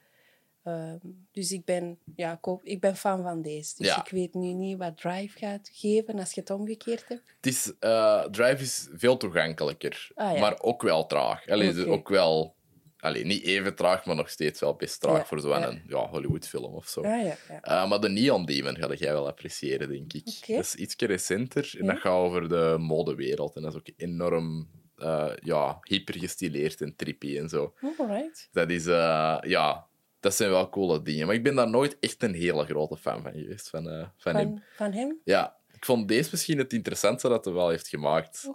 [0.64, 0.98] ehm,
[1.32, 3.74] dus ik ben, ja, ik, hoop- ik ben fan van deze.
[3.78, 4.00] Dus Ja.
[4.06, 7.34] ik weet nu niet wat Drive gaat geven als je het omgekeerd hebt.
[7.36, 10.40] Het is, eh, Drive is veel toegankelijker, Ah, ja.
[10.40, 11.48] maar ook wel traag.
[11.50, 12.56] Allee, ook wel...
[13.00, 15.82] Allee, niet even traag, maar nog steeds wel best traag Ja, voor zo'n ja.
[15.88, 17.02] ja, Hollywood-film of zo.
[17.02, 17.38] Ja, ja.
[17.62, 20.26] Eh, maar de Neon Demon ga jij wel appreciëren, denk ik.
[20.48, 23.56] Dat is iets recenter en dat gaat over de modewereld.
[23.56, 27.74] En dat is ook enorm eh, ja, hyper gestileerd en trippy en zo.
[27.98, 28.50] Alright.
[28.52, 29.88] Dat is, eh, ja,
[30.20, 31.26] dat zijn wel coole dingen.
[31.26, 34.36] Maar ik ben daar nooit echt een hele grote fan van geweest, van, eh, van
[34.36, 34.48] hem.
[34.48, 35.22] Van, van hem?
[35.24, 38.50] Ja, ik vond deze misschien het interessantste dat hij wel heeft gemaakt.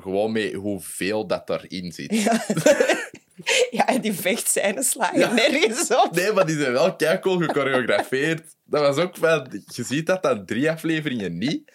[0.00, 2.14] Gewoon met hoeveel dat daarin zit.
[2.14, 2.44] Ja,
[3.86, 5.32] en die vechtscènes slagen ja.
[5.32, 6.08] nergens op.
[6.12, 8.42] Nee, maar die zijn wel keicool gechoreografeerd.
[8.64, 9.62] Dat was ook van...
[9.66, 11.72] Je ziet dat dat drie afleveringen niet.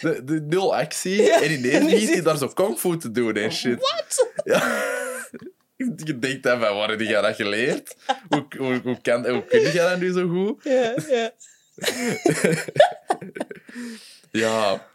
[0.00, 1.32] De, de nul actie.
[1.32, 3.78] en ineens begint hij daar zo kung fu te doen en shit.
[3.78, 4.30] Wat?
[4.44, 4.84] Ja.
[5.76, 7.96] Je denkt dan van, waar heb je dat geleerd?
[8.28, 10.64] Hoe, hoe, hoe, kan, hoe kun je dat nu zo goed?
[10.64, 11.32] Ja, ja.
[14.42, 14.86] ja.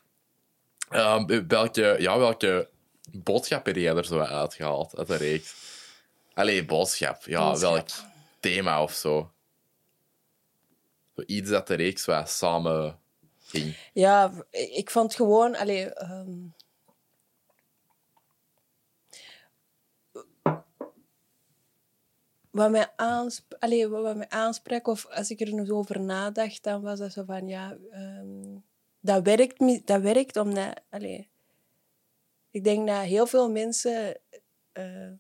[0.94, 2.70] Um, welke, ja, welke
[3.12, 5.54] boodschap heb jij er zo uitgehaald uit de reeks?
[6.34, 7.24] Allee, boodschap.
[7.24, 7.72] Ja, Boodschap.
[7.72, 7.90] welk
[8.40, 9.32] thema of zo?
[11.16, 13.00] zo iets dat de reeks wat samen
[13.40, 13.78] ging.
[13.94, 15.56] Ja, ik vond gewoon...
[15.56, 16.38] Allee, ehm,
[22.52, 26.82] wat, mij aansp allee, wat mij aansprak, of als ik er nog over nadacht, dan
[26.82, 28.58] was dat zo van, ja, ehm,
[29.00, 30.82] dat, werkt, dat werkt omdat...
[30.90, 31.30] Allee,
[32.52, 34.20] ik denk dat heel veel mensen
[34.72, 35.14] ehm,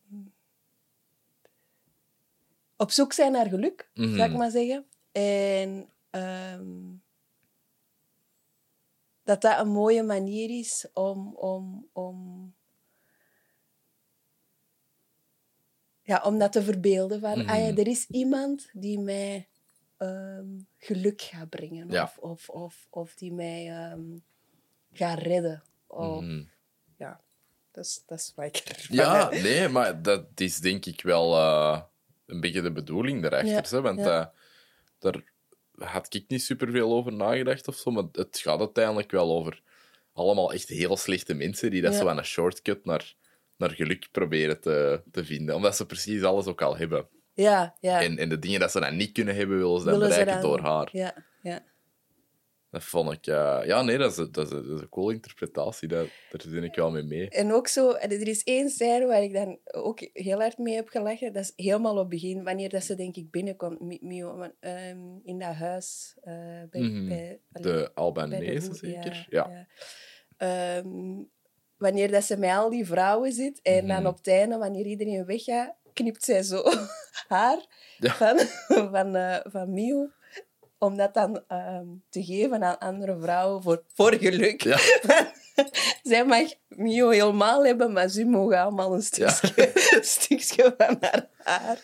[2.81, 4.15] op zoek zijn naar geluk, Mhm.
[4.15, 4.85] zou ik maar zeggen.
[5.11, 6.65] En ehm,
[9.23, 12.53] dat dat een mooie manier is om, om, om,
[16.01, 17.19] ja, om dat te verbeelden.
[17.19, 17.49] Van, Mhm.
[17.49, 19.45] ah ja, er is iemand die mij
[19.97, 20.45] ehm,
[20.77, 21.89] geluk gaat brengen.
[21.89, 22.03] Ja.
[22.03, 24.01] Of, of, of, of die mij ehm,
[24.93, 25.63] gaat redden.
[25.87, 26.43] Of, Mhm.
[26.97, 27.21] Ja,
[27.71, 29.41] dat is, dat is wat ik ervan Ja, heb.
[29.41, 31.81] nee, maar dat is denk ik wel eh,
[32.31, 33.75] een beetje de bedoeling daarachter.
[33.77, 33.81] Ja?
[33.81, 34.19] Want ja.
[34.21, 34.27] eh,
[34.99, 35.23] daar
[35.89, 39.61] had ik niet superveel over nagedacht of zo, maar het gaat uiteindelijk wel over
[40.13, 43.13] allemaal echt heel slechte mensen die dat zo aan een shortcut naar,
[43.57, 45.55] naar geluk proberen te, te vinden.
[45.55, 47.07] Omdat ze precies alles ook al hebben.
[47.33, 48.01] Ja, ja.
[48.01, 50.41] En, en de dingen dat ze dan niet kunnen hebben, willen ze dan Willen bereiken
[50.41, 50.89] dan- door haar.
[50.91, 51.63] Ja, ja.
[52.71, 53.27] Dat vond ik...
[53.27, 55.87] eh, ja, nee, dat is, dat, is, dat is een coole interpretatie.
[55.87, 57.29] Dat, daar zin ik wel mee mee.
[57.29, 60.89] En ook zo, er is één scène waar ik dan ook heel hard mee heb
[60.89, 61.33] gelachen.
[61.33, 64.99] Dat is helemaal op het begin, wanneer dat ze denk ik binnenkomt, Mi- Mio, ehm,
[65.23, 66.15] in dat huis.
[66.21, 66.33] eh,
[66.69, 67.07] bij, Mhm.
[67.07, 69.25] bij, De bij de Albanese, zeker?
[69.29, 69.49] Ja.
[69.49, 69.49] Ja.
[69.49, 69.67] ja.
[70.37, 71.23] Ehm,
[71.77, 74.05] wanneer dat ze met al die vrouwen zit en dan Mhm.
[74.07, 76.63] op het einde, wanneer iedereen weggaat, knipt zij zo
[77.27, 77.65] haar
[77.97, 78.13] Ja.
[78.13, 78.37] van,
[78.91, 80.09] van, eh, van Mio.
[80.83, 84.61] Om dat dan ehm, te geven aan andere vrouwen voor, voor geluk.
[84.63, 84.79] Ja.
[86.03, 91.27] Zij mag Mio helemaal hebben, maar ze mogen allemaal een stukje, een stukje van haar
[91.43, 91.77] haar.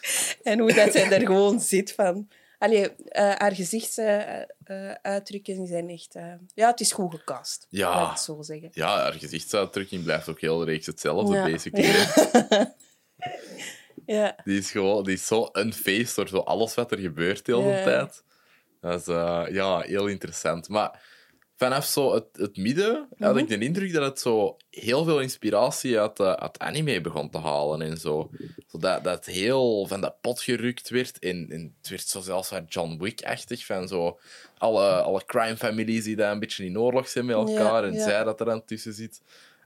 [0.43, 2.27] En hoe dat zij er gewoon zit van...
[2.59, 6.15] Allee, eh, haar gezichtsuitdrukkingen zijn echt...
[6.15, 7.67] eh, ja, het is goed gecast.
[7.69, 7.89] Ja.
[7.89, 8.69] Laat ik het zo zeggen.
[8.71, 11.43] Ja, haar gezichtsuitdrukking blijft ook heel reeks hetzelfde, Ja.
[11.51, 11.87] basically.
[11.87, 12.63] hè.
[14.05, 17.55] Ja, Die is gewoon die is zo unfaced door zo alles wat er gebeurt de
[17.55, 17.83] hele Ja.
[17.83, 18.23] tijd.
[18.81, 20.69] Dat is eh, ja, heel interessant.
[20.69, 21.15] Maar
[21.55, 23.37] vanaf zo het, het midden had Mhm.
[23.37, 27.37] ik de indruk dat het zo heel veel inspiratie uit, eh, uit anime begon te
[27.37, 28.29] halen en zo.
[28.67, 31.19] zo dat, heel van dat pot gerukt werd.
[31.19, 33.65] En, en het werd zo zelfs wat John Wick-achtig.
[33.65, 34.19] Van zo
[34.57, 37.83] alle, alle crime families die daar een beetje in oorlog zijn met Ja, elkaar.
[37.83, 38.03] en ja.
[38.03, 39.21] zij dat er dan tussen zit.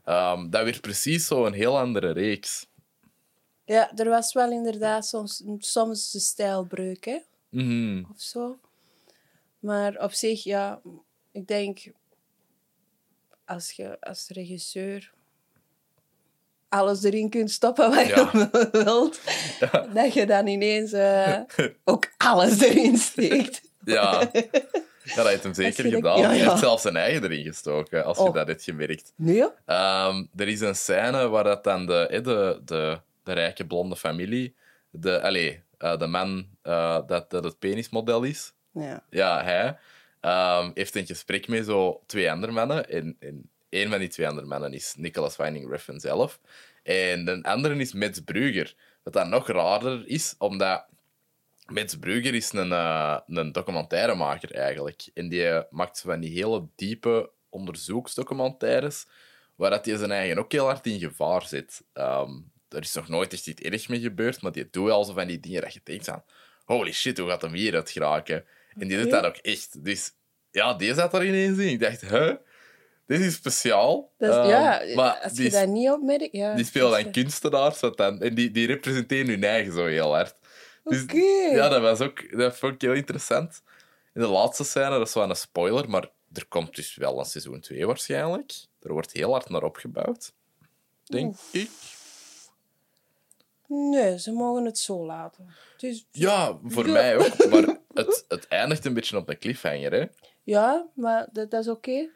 [0.05, 2.67] Ehm, dat werd precies zo een heel andere reeks.
[3.65, 7.17] ja, er was wel inderdaad soms, soms een stijlbreuk, hè.
[7.49, 8.03] Mhm.
[8.13, 8.59] Of zo.
[9.61, 10.81] Maar op zich, ja,
[11.31, 11.79] ik denk...
[13.45, 15.11] Als je als regisseur
[16.69, 18.29] alles erin kunt stoppen wat Ja.
[18.33, 19.19] je wilt,
[19.93, 21.39] dat je dan ineens eh,
[21.83, 23.61] ook alles erin steekt.
[23.85, 24.29] Ja.
[24.33, 26.23] ja, dat heeft hem zeker je gedaan.
[26.23, 28.33] Hij heeft zelfs zijn eigen erin gestoken, als je Oh.
[28.33, 29.13] dat hebt gemerkt.
[29.15, 29.45] Nee?
[29.65, 34.55] Ehm, er is een scène waar dat dan de, de, de, de rijke blonde familie,
[34.89, 39.03] de, allee, eh, de man eh, dat, dat het penismodel is, Ja.
[39.09, 39.77] ja, hij,
[40.19, 42.89] ehm, heeft een gesprek met zo twee andere mannen.
[42.89, 46.39] En, en een van die twee andere mannen is Nicholas Winding Refn zelf.
[46.83, 48.75] En de andere is Mets Brugger.
[49.03, 50.85] Wat dan nog raarder is, omdat
[51.65, 55.09] Mets Brugger is een, eh, een documentairemaker eigenlijk.
[55.13, 59.05] En die maakt van die hele diepe onderzoeksdocumentaires,
[59.55, 61.83] waar dat hij zijn eigen ook heel hard in gevaar zit.
[61.93, 62.31] Ehm,
[62.69, 65.27] er is nog nooit echt iets ergs mee gebeurd, maar die doet al zo van
[65.27, 66.23] die dingen dat je denkt van
[66.65, 68.45] holy shit, hoe gaat hem hieruit geraken?
[68.77, 69.83] En die doet dat ook echt.
[69.85, 70.11] Dus
[70.51, 71.67] ja, die zat er ineens in.
[71.69, 72.33] Ik dacht, hè?
[73.07, 74.11] Dit is speciaal.
[74.17, 76.31] Dat is- Ehm, ja, maar als die, je dat niet opmerkt...
[76.31, 80.35] Ja, die spelen dan kunstenaars dan, en die, die representeren hun eigen zo heel hard.
[80.83, 81.17] Dus, Oké.
[81.51, 83.61] Ja, dat was ook dat vond ik heel interessant.
[84.13, 87.25] In de laatste scène, dat is wel een spoiler, maar er komt dus wel een
[87.25, 88.51] seizoen 2 waarschijnlijk.
[88.81, 90.33] Er wordt heel hard naar opgebouwd.
[91.05, 91.69] Denk ik.
[93.67, 95.53] Nee, ze mogen het zo laten.
[95.73, 96.05] Het is...
[96.11, 96.91] Ja, voor Ja.
[96.93, 97.47] mij ook.
[97.49, 100.05] Maar het, het eindigt een beetje op een cliffhanger, hè.
[100.43, 102.09] Ja, maar dat, dat is oké.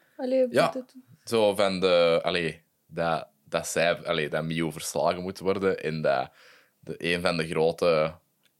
[0.50, 0.68] Ja.
[0.68, 2.20] dat- Zo van de...
[2.22, 4.04] Allee, dat, dat zij...
[4.06, 6.30] Allee, dat Mio verslagen moet worden en dat
[6.80, 8.14] de, een van de grote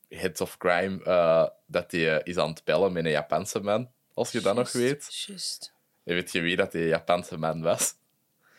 [0.08, 4.32] hits of crime, eh, dat hij is aan het bellen met een Japanse man, als
[4.32, 5.24] je dat nog weet.
[5.26, 5.72] Juist.
[6.02, 7.94] Je weet je wie dat die Japanse man was?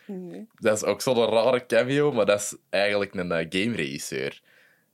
[0.05, 0.47] Nee.
[0.55, 4.41] Dat is ook zo'n rare cameo, maar dat is eigenlijk een uh, game-regisseur.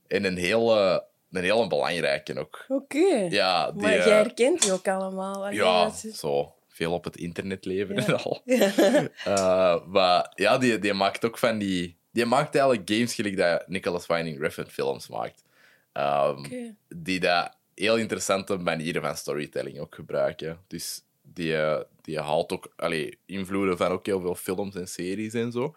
[0.06, 1.04] En een hele,
[1.36, 2.64] een hele belangrijke ook.
[2.68, 3.26] Oké.
[3.30, 5.50] Ja, die, Maar eh, jij herkent die ook allemaal.
[5.50, 6.54] ja, zo.
[6.68, 8.06] Veel op het internet leven Ja.
[8.06, 8.42] en al.
[9.24, 11.96] Eh, maar ja, die, die maakt ook van die...
[12.12, 15.44] Die maakt eigenlijk games gelijk dat Nicholas Winding Refn films maakt.
[15.92, 16.74] Oké.
[16.88, 20.58] Die dat heel interessante manieren van storytelling ook gebruiken.
[20.66, 25.34] Dus die, eh, die haalt ook allee, invloeden van ook heel veel films en series
[25.34, 25.76] en zo.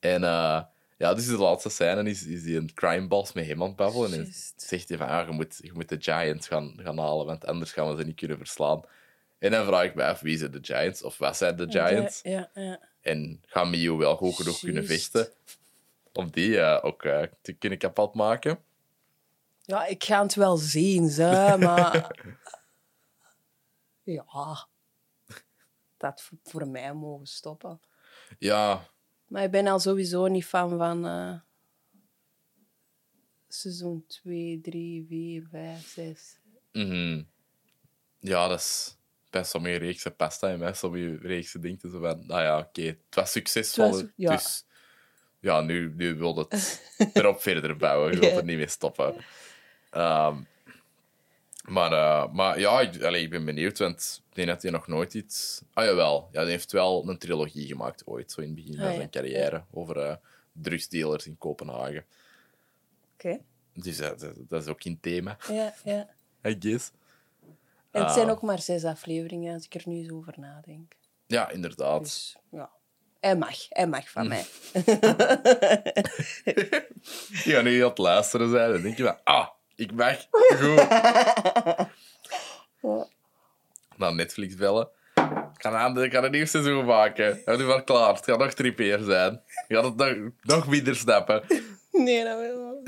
[0.00, 0.62] En eh,
[0.98, 3.76] ja, dus de laatste scène is, is die een crime boss met hem aan het
[3.76, 4.12] babbelen.
[4.12, 7.46] En zegt hij van, ja, je moet, je moet de Giants gaan, gaan halen, want
[7.46, 8.82] anders gaan we ze niet kunnen verslaan.
[9.38, 11.02] En dan vraag ik me af, wie zijn de Giants?
[11.02, 12.20] Of wat zijn de Giants?
[12.22, 12.80] Ja, ja.
[13.00, 15.28] En gaan Miu wel goed genoeg kunnen vechten
[16.12, 18.58] om die eh, ook eh, te kunnen kapot maken?
[19.62, 22.16] ja, ik ga het wel zien, ze, maar...
[24.02, 24.66] ja.
[25.96, 27.80] Dat voor- voor mij mogen stoppen.
[28.38, 28.88] Ja,
[29.28, 31.06] Maar ik ben al sowieso niet fan van...
[31.06, 31.34] eh,
[33.48, 36.38] seizoen 2, 3, 4, 5, 6.
[36.72, 37.22] mhm.
[38.18, 38.96] ja, dat is
[39.30, 42.58] bij sommige reeksen past dat en bij sommige reeksen denkt je zo van, nou ja,
[42.58, 44.30] oké, het was succesvol, Het was- ja.
[44.36, 44.64] dus
[45.40, 48.12] ja, nu, nu wil het erop verder bouwen.
[48.12, 49.14] Je wilt er niet mee stoppen.
[49.90, 50.42] Ehm,
[51.62, 54.86] maar, eh, maar ja, ik, allee, ik ben benieuwd, want ik denk dat hij nog
[54.86, 55.62] nooit iets...
[55.72, 56.28] Ah, jawel.
[56.32, 58.96] Ja, hij heeft wel een trilogie gemaakt ooit, zo in het begin van Ah, ja.
[58.96, 60.14] zijn carrière, over eh
[60.52, 62.04] drugsdealers in Kopenhagen.
[63.14, 63.38] Oké.
[63.74, 66.08] Dus dat, dat is ook in thema, Ja, ja.
[66.50, 66.90] I guess.
[67.90, 68.32] En het zijn Ah.
[68.32, 70.92] ook maar zes afleveringen, als ik er nu eens over nadenk.
[71.26, 72.00] Ja, inderdaad.
[72.02, 72.70] Dus ja,
[73.20, 73.56] hij mag.
[73.68, 74.44] Hij mag van mij.
[77.44, 79.48] Die gaan nu heel het luisteren zijn en denk je van, ah,
[79.78, 80.26] ik mag.
[82.80, 83.08] Goed.
[83.96, 84.88] Naar Netflix bellen.
[85.54, 87.42] Ik ga, aan, ik ga een nieuw seizoen maken.
[87.44, 88.14] Heb je maar klaar?
[88.14, 89.42] Het gaat nog drie keer zijn.
[89.68, 91.42] Je gaat het nog, nog minder snappen.
[91.92, 92.82] Nee, dat wil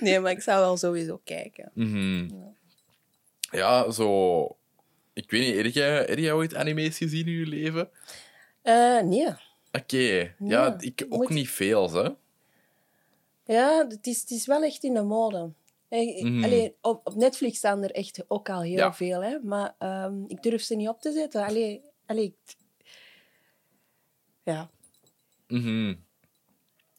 [0.00, 1.70] Nee, maar ik zou wel sowieso kijken.
[1.74, 2.28] Mhm.
[3.50, 4.44] Ja, zo...
[5.12, 7.88] Ik weet niet, heb jij, heb jij ooit anime's gezien in je leven?
[8.62, 9.28] Eh, nee.
[9.72, 9.96] Oké.
[9.96, 12.08] Ja, Ja, ik ook moet- niet veel, hè.
[13.54, 15.50] Ja, het is, het is wel echt in de mode.
[15.88, 16.44] Mhm.
[16.44, 18.92] allee, op, op Netflix staan er echt ook al heel Ja.
[18.94, 19.38] veel, hè.
[19.42, 21.44] Maar ehm, ik durf ze niet op te zetten.
[21.44, 22.36] Allee, allee,
[24.42, 24.70] Ja.
[25.48, 25.94] Mhm.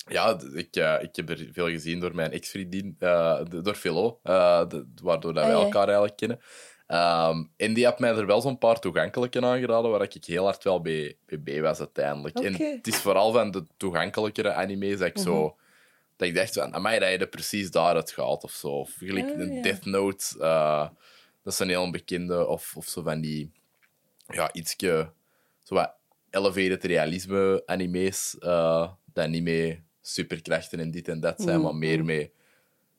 [0.08, 4.66] Ja, ik, eh, ik heb er veel gezien door mijn ex-vriendin, eh, door Philo, eh,
[5.02, 5.64] waardoor dat wij Ah, ja.
[5.66, 6.40] elkaar eigenlijk kennen.
[6.88, 10.64] Ehm, en die had mij er wel zo'n paar toegankelijke aangeraden, waar ik heel hard
[10.64, 12.40] wel bij, bij was uiteindelijk.
[12.40, 15.56] En het is vooral van de toegankelijkere anime's dat ik zo...
[16.16, 18.68] Dat ik dacht van, amai, dat je er precies daaruit gaat of zo.
[18.68, 19.62] Of gelijk Ah, een ja.
[19.62, 20.90] Death Note, eh,
[21.44, 22.48] dat is een heel bekende.
[22.48, 23.52] Of, of zo van die,
[24.28, 25.12] ja, ietske,
[25.64, 25.94] zo wat
[26.30, 31.76] elevated realisme anime's, eh dat niet meer superkrachten en dit en dat zijn, Mm, maar
[31.76, 32.06] meer mm.
[32.06, 32.32] mee,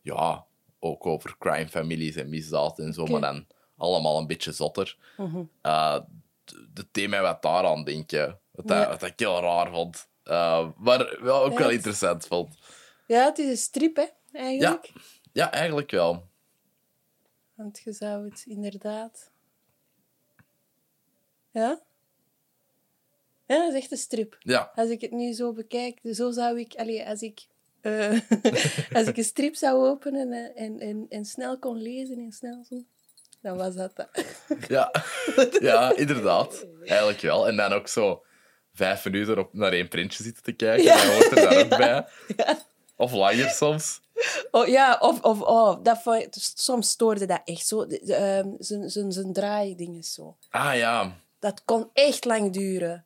[0.03, 0.45] ja,
[0.79, 3.47] ook over crime families en misdaad en zo, maar dan
[3.77, 4.97] allemaal een beetje zotter.
[6.75, 10.09] Het deed mij wat daaraan denken, wat, dat, wat ik heel raar vond.
[10.23, 12.57] Eh, maar wel ook Ja, wel interessant vond.
[13.07, 14.93] Ja, het is een strip, hè, eigenlijk.
[15.33, 16.27] Ja, eigenlijk wel.
[17.55, 19.31] Want je zou het inderdaad...
[21.51, 21.81] Ja?
[23.47, 24.37] Ja, dat is echt een strip.
[24.41, 26.75] Ja, Als ik het nu zo bekijk, zo zou ik...
[26.75, 27.47] Allee, als ik...
[27.81, 28.11] eh,
[28.99, 32.65] als ik een strip zou openen en, en, en, en snel kon lezen en snel
[32.69, 32.85] zo...
[33.41, 34.25] Dan was dat dat.
[34.69, 34.91] ja.
[35.61, 36.67] ja, inderdaad.
[36.85, 37.49] Eigenlijk wel.
[37.49, 38.25] En dan ook zo
[38.73, 40.85] vijf minuten op naar één printje zitten te kijken.
[40.85, 40.97] Ja.
[40.97, 41.79] Dan hoort er daar ook
[42.37, 42.59] Ja.
[42.97, 44.01] Of langer soms.
[44.51, 45.21] Oh ja, of...
[45.23, 47.83] of oh, dat vond- soms stoorde dat echt zo.
[47.83, 50.37] Ehm, Zijn zijn draaidingen zo.
[50.51, 51.17] Ah ja.
[51.39, 53.05] Dat kon echt lang duren.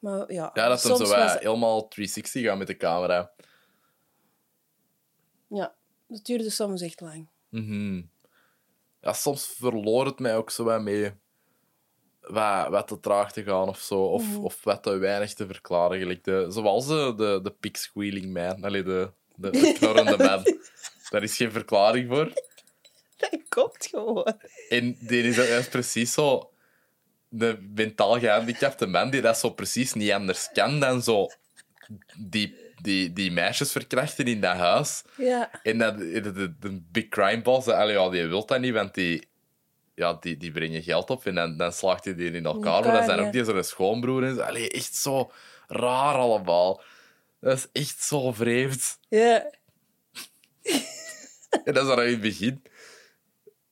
[0.00, 3.30] Maar ja, Ja, dat hem soms zo was- wat helemaal 360 gaan met de camera.
[5.48, 5.74] Ja,
[6.06, 7.28] dat duurde soms echt lang.
[7.48, 8.02] Mhm.
[9.00, 11.12] Ja, soms verloor het mij ook zo wat mee
[12.30, 14.04] wat, wat te traag te gaan of zo.
[14.04, 14.36] Of, Mhm.
[14.44, 15.98] of wat te weinig te verklaren.
[15.98, 18.64] Gelijk de, zoals de, de, de pig squealing man.
[18.64, 20.44] Allee, de, de, de knorrende man.
[21.10, 22.32] Daar is geen verklaring voor.
[23.16, 24.34] Dat komt gewoon.
[24.68, 26.50] En die is, is precies zo...
[27.32, 31.26] De mentaal gehandicapte man die dat zo precies niet anders kan dan zo...
[32.18, 35.02] Die, die, die meisjes verkrachten in dat huis.
[35.16, 38.72] Ja, En dat, de, de, de big crime boss, allee, ja, die wil dat niet,
[38.72, 39.28] want die,
[40.00, 42.62] ja, die, die brengen geld op en dan, dan slaagt hij die in elkaar.
[42.62, 44.40] maar dat elkaar, zijn ook die zo'n schoonbroer en zo.
[44.40, 45.30] Allee, echt zo
[45.66, 46.82] raar allemaal.
[47.40, 48.98] Dat is echt zo vreemd.
[49.08, 49.50] ja.
[51.64, 52.62] En dat is dan in het begin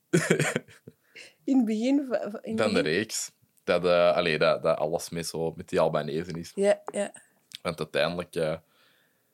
[1.43, 3.31] In het begin van, in van de reeks.
[3.63, 6.51] Dat, eh, allee, dat, dat alles met, zo, met die Albanezen is.
[6.55, 7.13] Ja, ja.
[7.61, 8.57] Want uiteindelijk eh,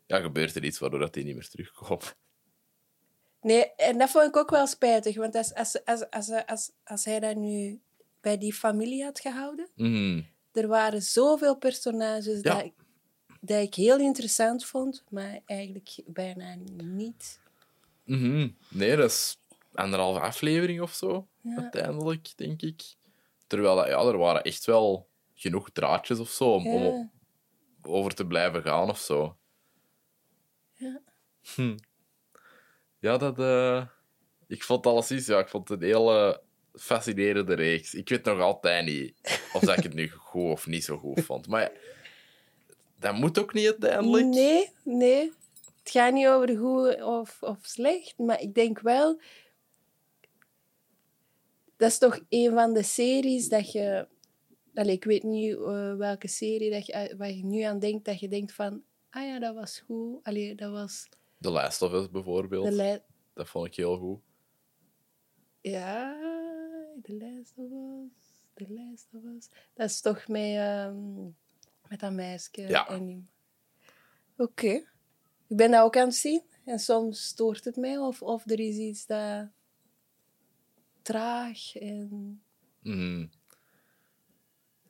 [0.05, 2.15] ja, gebeurt er iets waardoor dat die niet meer terugkomt.
[3.45, 5.15] Nee, en dat vond ik ook wel spijtig.
[5.17, 7.81] Want als, als, als, als, als, als hij dat nu
[8.21, 9.69] bij die familie had gehouden...
[9.75, 10.21] Mhm.
[10.51, 12.53] Er waren zoveel personages Ja.
[12.53, 12.73] dat, ik,
[13.41, 17.39] dat ik heel interessant vond, maar eigenlijk bijna niet.
[18.03, 18.49] Mhm.
[18.69, 19.37] Nee, dat is
[19.73, 21.55] anderhalve aflevering of zo, Ja.
[21.61, 22.95] uiteindelijk, denk ik.
[23.47, 27.09] Terwijl dat, ja, er waren echt wel genoeg draadjes of zo om, om Ja.
[27.81, 29.37] over te blijven gaan of zo.
[30.73, 31.01] Ja.
[31.55, 31.77] Hm.
[33.05, 33.39] Ja, dat...
[33.39, 33.85] eh,
[34.47, 35.25] ik vond alles iets...
[35.25, 36.41] Ja, ik vond het een hele
[36.73, 37.93] fascinerende reeks.
[37.93, 39.13] Ik weet nog altijd niet
[39.53, 41.47] of ik het nu goed of niet zo goed vond.
[41.47, 41.71] Maar
[42.99, 44.25] dat moet ook niet uiteindelijk.
[44.25, 45.31] Nee, nee.
[45.79, 49.21] Het gaat niet over goed of, of slecht, maar ik denk wel...
[51.77, 54.07] Dat is toch een van de series dat je...
[54.73, 58.19] Allee, ik weet niet eh, welke serie dat je, waar je nu aan denkt, dat
[58.19, 58.83] je denkt van...
[59.09, 60.23] Ah ja, dat was goed.
[60.23, 61.07] Allee, dat was
[61.41, 62.77] The Last of Us bijvoorbeeld.
[63.33, 64.19] Dat vond ik heel goed.
[65.61, 66.13] Ja,
[67.03, 68.11] The Last of Us.
[68.53, 69.49] The Last of Us.
[69.73, 71.23] Dat is toch met, ehm,
[71.89, 72.49] met dat meisje.
[72.67, 72.99] Ja.
[74.37, 74.69] Oké.
[75.47, 76.41] Ik ben dat ook aan het zien.
[76.65, 77.97] En soms stoort het mij.
[77.97, 79.47] Of, of er is iets dat
[81.01, 82.41] traag en
[82.79, 83.27] Mhm.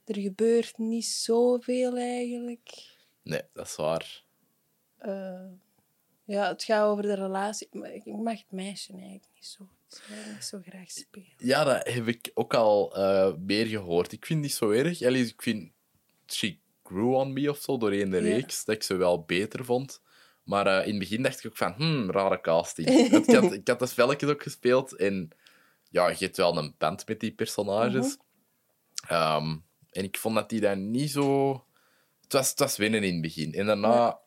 [0.05, 2.95] er gebeurt niet zoveel eigenlijk.
[3.23, 4.23] Nee, dat is waar.
[4.97, 5.47] Eh,
[6.25, 7.67] ja, het gaat over de relatie.
[7.71, 9.69] Ik mag het meisje eigenlijk niet zo,
[10.33, 11.33] niet zo graag spelen.
[11.37, 14.11] Ja, dat heb ik ook al eh, meer gehoord.
[14.11, 15.01] Ik vind het niet zo erg.
[15.01, 15.71] Allee, ik vind
[16.27, 18.23] She Grew on Me of zo doorheen de Ja.
[18.23, 20.01] reeks, dat ik ze wel beter vond.
[20.43, 22.87] Maar eh, in het begin dacht ik ook van, hmm, rare casting.
[22.89, 25.29] Ik, had, ik had de spelletjes ook gespeeld en
[25.89, 28.17] ja, je hebt wel een band met die personages.
[29.07, 29.57] Ehm,
[29.91, 31.51] en ik vond dat die dan niet zo...
[32.21, 33.53] Het was, het was winnen in het begin.
[33.53, 34.19] En daarna...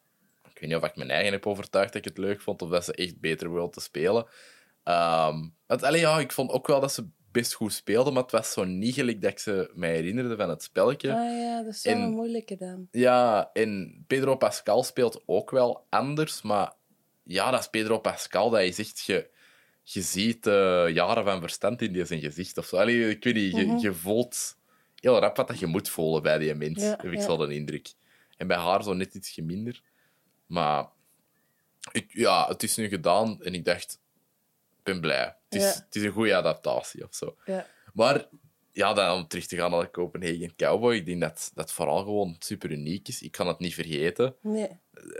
[0.58, 2.70] Ik weet niet of ik mijn eigen heb overtuigd dat ik het leuk vond, of
[2.70, 4.26] dat ze echt beter wilden te spelen.
[4.82, 8.64] Allee, ja, ik vond ook wel dat ze best goed speelden, maar het was zo
[8.64, 11.12] niet gelijk dat ik ze mij herinnerde van het spelletje.
[11.14, 12.88] Ah ja, dat is wel En- een moeilijke dan.
[12.90, 16.72] Ja, en Pedro Pascal speelt ook wel anders, maar
[17.22, 19.00] ja, dat is Pedro Pascal, dat is echt...
[19.00, 19.30] Je,
[19.82, 22.76] je ziet eh, jaren van verstand in die zijn gezicht of zo.
[22.76, 23.78] Allee, ik weet niet, je, Mhm.
[23.78, 24.56] je voelt
[24.94, 27.20] heel rap wat dat je moet voelen bij die mens, Ja, heb ik ja.
[27.24, 27.92] zo de indruk.
[28.36, 29.82] En bij haar zo net iets minder.
[30.48, 30.86] Maar
[31.92, 33.92] ik, ja, het is nu gedaan en ik dacht,
[34.78, 35.36] ik ben blij.
[35.48, 35.68] Het is, Ja.
[35.84, 37.36] het is een goede adaptatie of zo.
[37.44, 37.66] Ja.
[37.92, 38.28] Maar
[38.72, 41.98] ja, dan om terug te gaan naar de Copenhagen Cowboy, ik denk dat dat vooral
[41.98, 43.22] gewoon super uniek is.
[43.22, 44.34] Ik kan het niet vergeten.
[44.40, 44.68] Nee,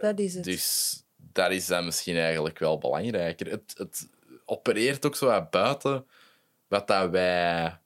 [0.00, 0.44] dat is het.
[0.44, 3.50] Dus dat is dan misschien eigenlijk wel belangrijker.
[3.50, 4.08] Het, het
[4.44, 6.06] opereert ook zo wat buiten
[6.68, 7.78] wat dat wij...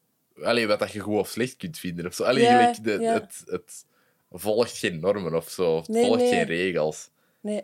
[0.42, 2.06] Allee, wat dat je goed of slecht kunt vinden.
[2.06, 2.24] Of zo.
[2.24, 3.84] Allee, Ja, de, het, het
[4.30, 5.76] volgt geen normen of zo.
[5.76, 6.30] Het Nee, volgt nee.
[6.30, 7.10] geen regels.
[7.42, 7.62] Nee.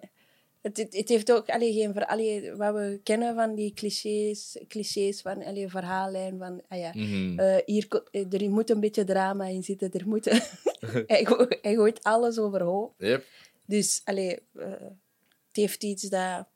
[0.61, 4.59] Het, het, het heeft ook allee, geen ver, allee, wat we kennen van die clichés,
[4.68, 6.93] clichés van allee, verhaallijn van ah ja,
[7.39, 9.93] eh, hier, eh, er moet een beetje drama in zitten.
[9.93, 10.24] Er moet,
[11.07, 12.95] hij, goo- hij gooit alles overhoop.
[12.99, 13.24] Yep.
[13.64, 16.47] Dus allee, eh, het heeft iets dat.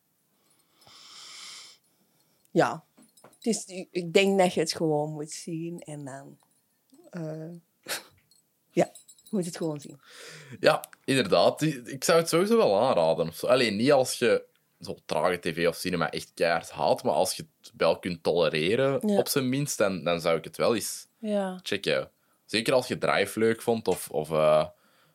[2.50, 2.84] Ja.
[3.40, 6.38] Dus ik- ik denk dat je het gewoon moet zien en dan.
[9.32, 10.00] Moet het gewoon zien.
[10.60, 11.62] Ja, inderdaad.
[11.84, 13.32] Ik zou het sowieso wel aanraden.
[13.40, 14.44] Alleen niet als je
[14.80, 19.08] zo trage tv of cinema echt keihard haat, maar als je het wel kunt tolereren,
[19.08, 19.18] Ja.
[19.18, 21.60] op zijn minst, dan, dan zou ik het wel eens Ja.
[21.62, 22.10] checken.
[22.46, 24.66] Zeker als je Drive leuk vond, of, of, eh,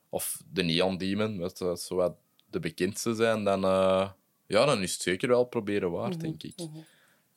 [0.09, 2.15] of de Neon Demon, wat uh, zo wat
[2.49, 4.09] de bekendste zijn, dan, eh,
[4.47, 6.55] ja, dan is het zeker wel proberen waard, Mhm, denk ik.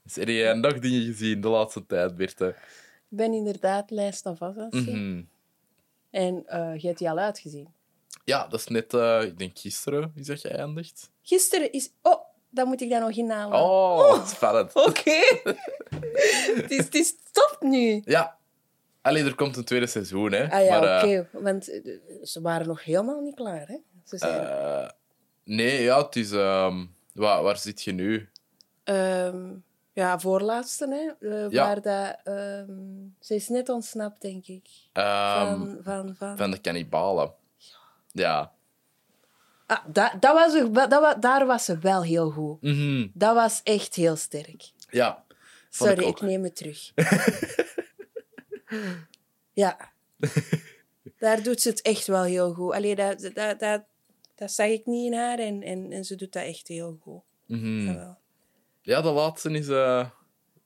[0.03, 2.47] Dus heb jij nog dingen gezien de laatste tijd, Birte?
[3.11, 5.15] Ik ben inderdaad lijst vast aan het zien.
[5.15, 5.23] Mhm.
[6.11, 7.69] En eh je hebt die al uitgezien.
[8.25, 11.11] Ja, dat is net, eh, ik denk gisteren is dat geëindigd.
[11.23, 11.91] Gisteren is...
[12.03, 13.61] Oh, dan moet ik dat nog inhalen.
[13.61, 14.75] Oh, spannend.
[14.87, 15.21] Oké.
[16.55, 18.03] het, is, het is top nu.
[18.05, 18.39] Ja.
[19.03, 20.51] Alleen er komt een tweede seizoen, hè.
[20.51, 21.29] Ah ja, eh, oké.
[21.33, 21.65] Want
[22.23, 23.77] ze waren nog helemaal niet klaar, hè?
[24.05, 24.91] Ze eh,
[25.45, 26.33] nee, ja, het is...
[26.33, 28.29] ehm, waar, waar zit je nu?
[28.85, 29.53] Ehm,
[29.93, 31.29] ja, voorlaatste, hè.
[31.29, 31.49] Ja.
[31.49, 32.17] Waar dat...
[32.25, 32.73] ehm,
[33.21, 34.69] ze is net ontsnapt, denk ik.
[34.93, 35.79] Ehm, Van...
[35.83, 36.37] van, van...
[36.37, 37.33] van de cannibalen.
[38.13, 38.53] Ja.
[39.67, 42.63] Ah, dat, dat was, dat, daar was ze wel heel goed.
[42.63, 43.07] Mhm.
[43.13, 44.71] Dat was echt heel sterk.
[44.91, 45.25] Ja.
[45.69, 46.93] Sorry, ik neem het terug.
[49.63, 49.93] ja.
[51.19, 52.73] Daar doet ze het echt wel heel goed.
[52.73, 53.83] Allee, dat, dat, dat,
[54.35, 57.23] dat zag ik niet in haar en, en, en ze doet dat echt heel goed.
[57.47, 58.19] Jawel.
[58.83, 59.69] Ja, de laatste is...
[59.69, 60.07] eh,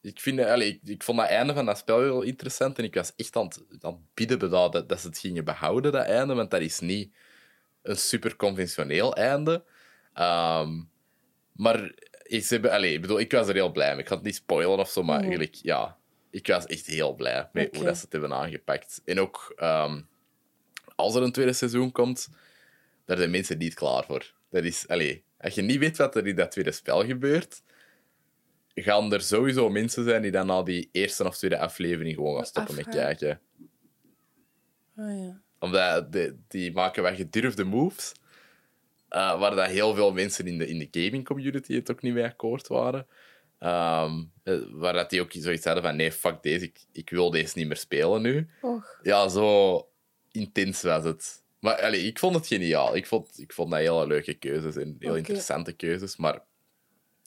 [0.00, 2.94] ik, vind, allee, ik, ik vond dat einde van dat spel heel interessant en ik
[2.94, 6.34] was echt aan het, aan het bidden dat, dat, ze het gingen behouden, dat einde,
[6.34, 7.14] want dat is niet
[7.82, 9.64] een super conventioneel einde.
[10.12, 10.82] Ehm,
[11.52, 11.92] maar
[12.22, 14.02] ik, ze hebben, allee, ik bedoel, ik was er heel blij mee.
[14.02, 15.96] Ik ga het niet spoilen of zo, maar eigenlijk, ja,
[16.30, 19.02] ik was echt heel blij met hoe dat ze het hebben aangepakt.
[19.04, 20.00] En ook ehm,
[20.94, 22.28] als er een tweede seizoen komt,
[23.04, 24.32] daar zijn mensen niet klaar voor.
[24.50, 27.62] Dat is, allee, als je niet weet wat er in dat tweede spel gebeurt,
[28.74, 32.46] gaan er sowieso mensen zijn die dan na die eerste of tweede aflevering gewoon gaan
[32.46, 33.40] stoppen met kijken.
[34.96, 35.40] Ah, ja.
[35.58, 38.12] Omdat die, die maken wel gedurfde moves,
[39.08, 42.14] eh, waar dat heel veel mensen in de, in de gaming community het ook niet
[42.14, 43.06] mee akkoord waren.
[43.58, 47.30] Ehm, eh, waar dat die ook zoiets hadden van, nee, fuck deze, ik, ik wil
[47.30, 48.48] deze niet meer spelen nu.
[48.60, 48.98] Och.
[49.02, 49.88] Ja, zo
[50.30, 51.42] intens was het.
[51.60, 52.96] Maar allee, ik vond het geniaal.
[52.96, 56.16] Ik vond, ik vond dat hele leuke keuzes en heel interessante keuzes.
[56.16, 56.42] Maar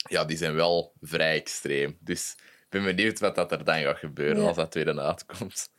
[0.10, 1.98] ja, die zijn wel vrij extreem.
[2.00, 4.48] Dus ik ben benieuwd wat dat er dan gaat gebeuren Ja.
[4.48, 5.70] als dat tweede uitkomt.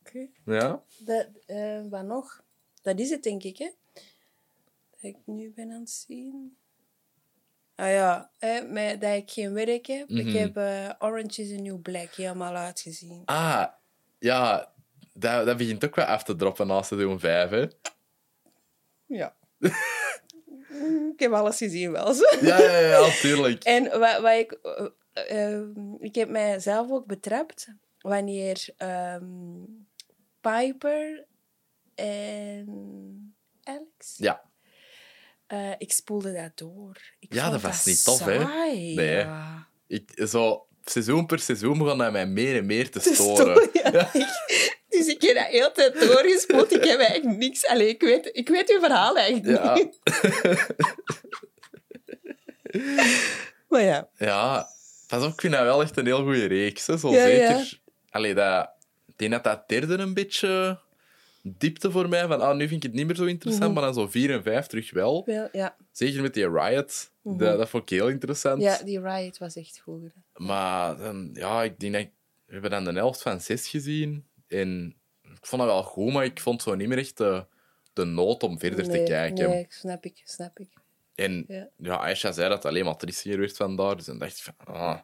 [0.00, 0.26] Oké.
[0.44, 0.82] Ja?
[0.98, 2.42] Dat, eh, wat nog?
[2.82, 3.70] Dat is het, denk ik, hè?
[4.90, 6.56] Dat ik nu ben aan het zien.
[7.74, 10.08] Ah ja, hè, met, dat ik geen werk heb.
[10.08, 10.28] Mhm.
[10.28, 13.22] Ik heb eh, Orange is the New Black helemaal uitgezien.
[13.24, 13.66] Ah,
[14.18, 14.72] ja.
[15.12, 17.66] Dat, dat begint ook wel af te droppen na seizoen 5, hè?
[19.06, 19.36] Ja.
[21.14, 22.24] ik heb alles gezien wel zo.
[22.40, 23.64] Ja, ja, ja, tuurlijk.
[23.64, 24.52] En wat, wat ik...
[25.12, 25.62] eh, eh,
[25.98, 27.68] ik heb mijzelf ook betrapt
[28.00, 29.26] wanneer ehm,
[30.40, 31.26] Piper
[31.94, 34.14] en Alex...
[34.16, 34.46] Ja.
[35.46, 36.96] Eh, ik spoelde dat door.
[37.18, 38.44] Ik Ja, dat was niet tof, hè?
[38.44, 39.68] Nee, ja.
[39.86, 43.36] Ik, zo, seizoen per seizoen begon dat mij meer en meer te Te storen.
[43.70, 44.12] storen, ja.
[44.20, 46.72] Ik- dus ik heb dat heel tijd doorgespoeld.
[46.74, 47.66] Ik heb eigenlijk niks...
[47.66, 49.74] Allee, ik weet, ik weet uw verhaal eigenlijk Ja.
[49.74, 49.98] niet.
[53.68, 54.08] Maar ja.
[54.16, 54.66] Ja,
[55.08, 56.86] pas op, ik vind dat wel echt een heel goede reeks.
[56.86, 56.98] Hè.
[56.98, 57.40] Zo Ja, zeker.
[57.48, 57.64] ja.
[58.10, 58.70] Allee, dat,
[59.06, 60.78] ik denk dat dat derde een beetje
[61.42, 62.26] diepte voor mij.
[62.26, 63.72] Van, ah, nu vind ik het niet meer zo interessant, Mhm.
[63.72, 65.22] maar dan zo vier en vijf terug wel.
[65.26, 65.76] Wel, ja.
[65.92, 67.10] Zeker met die Riot.
[67.22, 67.36] Mhm.
[67.38, 68.62] dat, dat vond ik heel interessant.
[68.62, 70.12] ja, die Riot was echt goed.
[70.36, 72.10] Maar dan, ja, ik denk dat ik-
[72.46, 74.26] we hebben dan de helft van zes gezien.
[74.48, 77.46] En ik vond dat wel goed, maar ik vond zo niet meer echt de,
[77.92, 79.48] de nood om verder te kijken.
[79.48, 80.68] Nee, snap ik, snap ik.
[81.14, 81.68] En Ja.
[81.76, 83.96] ja, Aisha zei dat het alleen maar triestiger werd vandaar.
[83.96, 85.00] Dus dan dacht ik van, ah,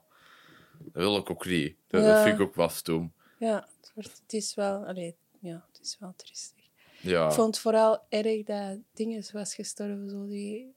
[0.78, 1.76] dat wil ik ook niet.
[1.86, 3.12] Dat, vind ik ook wel stoem.
[3.38, 4.86] Ja, het, wordt, het is wel...
[4.86, 6.64] Allee, ja, het is wel triestig.
[7.00, 10.10] Ja, Ik vond vooral erg dat Dinges was gestorven.
[10.10, 10.74] Zo die...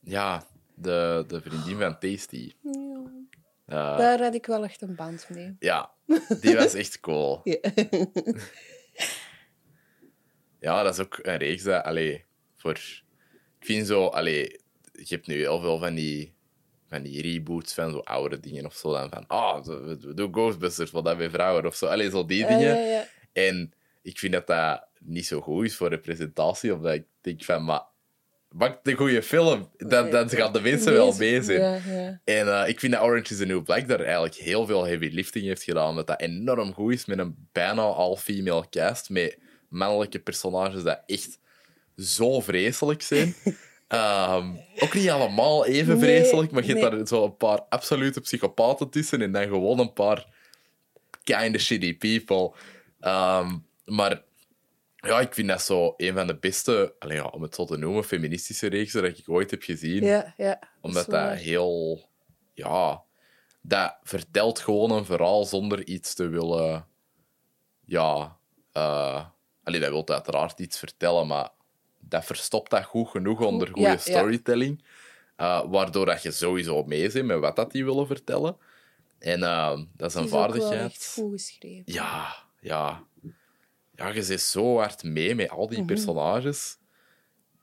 [0.00, 2.52] ja de, de vriendin van Tasty.
[2.60, 3.02] Ja.
[3.66, 5.56] Daar had ik wel echt een band mee.
[5.58, 5.90] ja,
[6.40, 7.40] die was echt cool.
[7.44, 7.60] Ja.
[10.60, 12.24] Ja, dat is ook een reeks dat, allee,
[12.56, 12.72] voor...
[13.58, 14.60] Ik vind zo, allee,
[14.92, 16.34] je hebt nu heel veel van die,
[16.88, 18.92] van die reboots van zo oude dingen of zo.
[18.92, 21.86] Dan van, ah, we we doen Ghostbusters, wat dat bij vrouwen of zo.
[21.86, 22.76] Allee, zo die dingen.
[22.76, 23.06] ja, ja.
[23.32, 27.64] En ik vind dat dat niet zo goed is voor representatie, omdat ik denk van,
[27.64, 27.84] maar
[28.56, 31.60] maak een goede film, dan, dan gaan de mensen wel mee zijn.
[31.60, 32.20] Ja, ja.
[32.24, 35.08] En eh, ik vind dat Orange is the New Black daar eigenlijk heel veel heavy
[35.12, 35.96] lifting heeft gedaan.
[35.96, 39.10] Dat dat enorm goed is met een bijna all-female cast.
[39.10, 39.38] Met
[39.68, 41.38] mannelijke personages dat echt
[41.96, 43.34] zo vreselijk zijn.
[43.86, 46.98] Ehm, ook niet allemaal even Nee, vreselijk, maar je hebt nee.
[46.98, 49.22] daar zo een paar absolute psychopaten tussen.
[49.22, 50.26] En dan gewoon een paar
[51.24, 52.52] kinda shitty people.
[53.00, 54.22] Ehm, maar
[55.06, 57.76] ja, ik vind dat zo een van de beste, alleen ja, om het zo te
[57.76, 60.58] noemen, feministische reeksen dat ik ooit heb gezien ja, ja.
[60.80, 62.08] omdat dat heel...
[62.52, 63.02] Ja,
[63.60, 66.86] dat vertelt gewoon een verhaal zonder iets te willen...
[67.84, 68.36] Ja...
[68.72, 69.24] eh
[69.62, 71.48] allee, dat wil uiteraard iets vertellen, maar
[72.00, 73.98] dat verstopt dat goed genoeg onder goede ja, ja.
[73.98, 74.84] storytelling.
[75.36, 78.56] eh, waardoor dat je sowieso mee bent met wat dat die willen vertellen.
[79.18, 80.92] En eh, dat is een vaardigheid...
[80.92, 81.82] echt goed geschreven.
[81.92, 83.04] Ja, ja.
[83.96, 85.74] Ja, je zit zo hard mee met al Mhm.
[85.74, 86.78] die personages.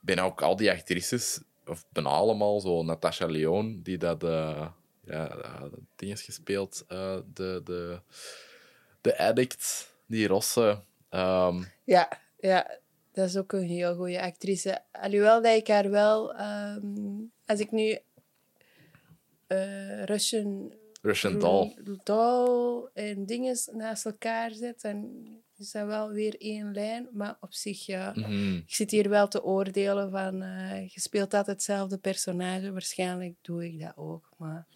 [0.00, 4.68] Ben ook al die actrices, of bijna allemaal, zo Natasha Leon, die dat eh
[5.06, 5.28] ja,
[5.60, 8.00] dat ding is gespeeld, eh, de, de,
[9.00, 10.82] de addict, die Rosse.
[11.08, 12.08] Ehm, Ja,
[12.38, 12.78] ja,
[13.12, 14.82] dat is ook een heel goede actrice.
[14.92, 16.34] Alhoewel dat ik haar wel...
[16.34, 17.98] ehm, als ik nu
[20.04, 20.72] Russian
[21.02, 21.74] Russian Doll.
[22.04, 25.26] Doll en dingen naast elkaar zet, dan
[25.58, 27.08] is dat wel weer één lijn.
[27.12, 28.12] Maar op zich, ja...
[28.14, 28.54] Mhm.
[28.56, 30.42] Ik zit hier wel te oordelen van...
[30.42, 32.72] eh, je speelt altijd hetzelfde personage.
[32.72, 34.66] Waarschijnlijk doe ik dat ook, maar...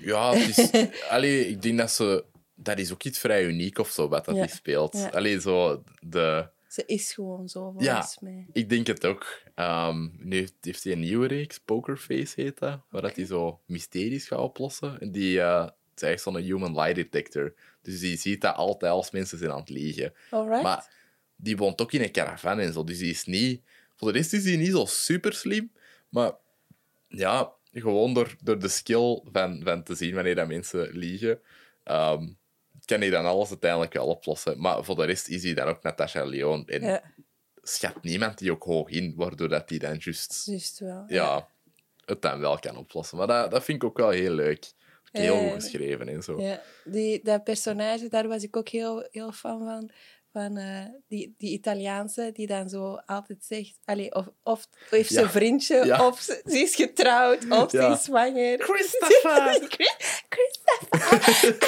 [0.00, 0.90] Ja, het is...
[1.08, 2.24] allee, ik denk dat ze...
[2.54, 4.92] Dat is ook iets vrij uniek of zo, wat dat Ja, die speelt.
[4.96, 5.08] ja.
[5.08, 5.82] Allee, zo...
[6.00, 7.92] De, Ze is gewoon zo, Ja.
[7.92, 8.46] volgens mij.
[8.52, 9.26] Ik denk het ook.
[9.54, 14.26] Ehm, nu heeft, hij een nieuwe reeks, Pokerface heet dat, waar dat hij zo mysteries
[14.26, 15.00] gaat oplossen.
[15.00, 15.68] En die eh
[16.00, 17.54] het is zo'n human lie detector.
[17.82, 20.12] Dus die ziet dat altijd als mensen zijn aan het liegen.
[20.30, 20.62] Alright.
[20.62, 20.90] Maar
[21.36, 23.62] die woont ook in een caravan en zo, dus die is niet...
[23.96, 25.72] Voor de rest is die niet zo super slim,
[26.08, 26.32] maar
[27.08, 31.40] ja, gewoon door, door de skill van, van te zien wanneer dat mensen liegen,
[31.82, 32.28] ehm,
[32.84, 34.60] kan hij dan alles uiteindelijk wel oplossen.
[34.60, 37.02] Maar voor de rest is hij dan ook Natasha Leon en ja,
[37.62, 41.04] schat niemand die ook hoog in, waardoor dat die dan juist juist wel.
[41.08, 41.48] ja,
[42.04, 43.18] het dan wel kan oplossen.
[43.18, 44.72] Maar dat, dat vind ik ook wel heel leuk.
[45.10, 46.40] Heel goed geschreven en zo.
[46.40, 49.90] Ja, die, dat personage, daar was ik ook heel, heel fan van.
[50.32, 53.78] Van eh, die, die Italiaanse die dan zo altijd zegt...
[53.84, 55.22] Allee, of, of heeft ze Ja.
[55.22, 56.06] een vriendje, Ja.
[56.06, 57.88] of ze, ze is getrouwd, of Ja.
[57.88, 58.58] ze is zwanger.
[58.62, 59.66] Christopher!
[59.68, 61.58] Chris- Christopher!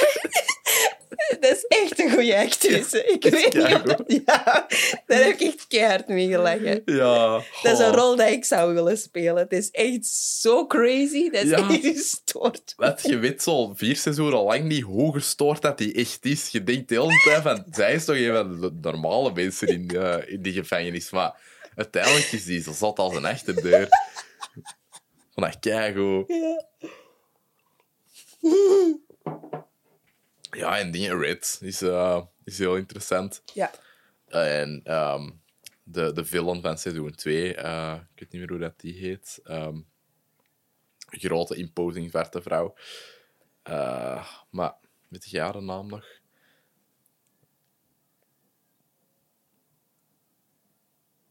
[1.40, 3.04] dat is echt een goede actrice.
[3.04, 4.02] Ik weet niet of dat...
[4.06, 4.66] Ja,
[5.06, 6.82] daar heb ik echt keihard mee gelachen.
[6.84, 7.42] Ja.
[7.62, 9.36] Dat is een rol dat ik zou willen spelen.
[9.36, 11.30] Het is echt zo crazy.
[11.30, 11.68] Dat is Ja.
[11.68, 12.72] echt gestoord.
[12.76, 16.48] Wat, je weet zo vier seizoenen lang niet hoe gestoord dat die echt is.
[16.48, 19.88] Je denkt de hele tijd van, zij is toch een van de normale mensen in,
[19.90, 21.10] eh, in die gevangenis.
[21.10, 21.40] Maar
[21.76, 23.88] uiteindelijk is die zo zat als een achterdeur.
[25.34, 26.24] Vond dat keigoed.
[26.28, 26.64] Ja.
[30.56, 33.42] Ja, en dingen Red is, eh, is heel interessant.
[33.54, 33.70] Ja.
[34.28, 35.30] En ehm,
[35.82, 39.40] de, de villain van seizoen 2, eh, ik weet niet meer hoe dat die heet.
[39.42, 39.86] Een
[41.10, 42.74] grote, imposing, verte vrouw.
[43.62, 44.74] Eh, maar,
[45.08, 46.06] weet je haar naam nog?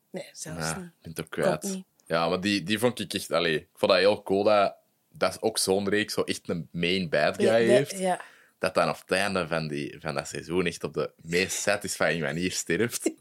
[0.09, 0.85] Nee, zelfs Ja, niet.
[0.85, 1.63] ik ben het ook Ook kwijt.
[1.63, 1.85] niet.
[2.05, 3.31] Ja, maar die, die vond ik echt...
[3.31, 4.75] Allee, ik vond dat heel cool dat...
[5.13, 7.99] Dat ook zo'n reeks, zo echt een main bad guy Ja, de- heeft.
[7.99, 8.21] Ja.
[8.61, 12.21] Dat dan op het einde van, die, van dat seizoen echt op de meest satisfying
[12.21, 13.09] manier sterft.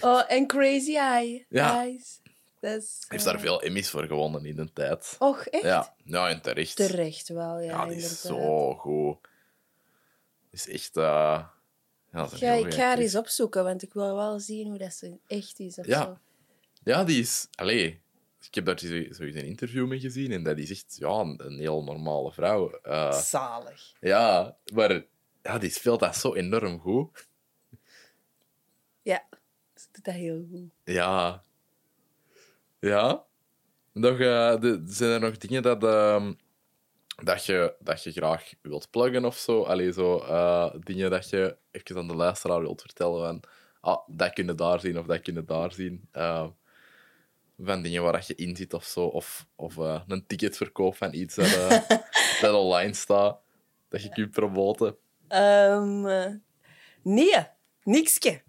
[0.00, 1.46] Oh, en Crazy Eye.
[1.48, 1.74] Ja.
[1.80, 2.20] Eyes.
[2.60, 5.16] Dat is, heeft eh, daar veel Emmys voor gewonnen in de tijd.
[5.18, 5.62] Och, echt?
[5.62, 6.76] Ja, ja en terecht.
[6.76, 7.66] Terecht wel, ja.
[7.66, 9.18] Ja, die is zo goed.
[10.50, 10.96] Is echt...
[10.96, 11.44] eh
[12.12, 15.18] ja, is ik ga haar eens opzoeken, want ik wil wel zien hoe dat ze
[15.26, 15.78] echt is.
[15.78, 16.02] Of Ja.
[16.02, 16.18] Zo.
[16.82, 17.48] Ja, die is...
[17.54, 18.00] Allee,
[18.46, 21.84] ik heb daar sowieso een interview mee gezien en dat is echt ja, een, heel
[21.84, 22.70] normale vrouw.
[22.70, 23.92] Eh, Zalig.
[24.00, 25.04] ja, maar
[25.42, 27.28] ja, die speelt dat zo enorm goed.
[29.02, 29.28] Ja,
[29.74, 30.70] ze doet dat heel goed.
[30.84, 31.42] Ja.
[32.80, 33.24] Ja.
[33.92, 36.32] Nog, eh, de, zijn er nog dingen dat, ehm,
[37.22, 39.62] dat, je, dat je graag wilt pluggen of zo?
[39.62, 43.42] Allee, zo eh, dingen dat je even aan de luisteraar wilt vertellen van
[43.80, 46.08] ah, dat kun je daar zien of dat kun je daar zien.
[47.62, 49.00] Van dingen waar je in zit of zo.
[49.00, 51.80] Of, of eh, een ticketverkoop van iets dat, eh,
[52.40, 53.38] dat online staat.
[53.88, 54.96] Dat je kunt promoten.
[55.28, 56.32] Ehm, eh,
[57.02, 57.34] nee,
[57.82, 58.42] nikske.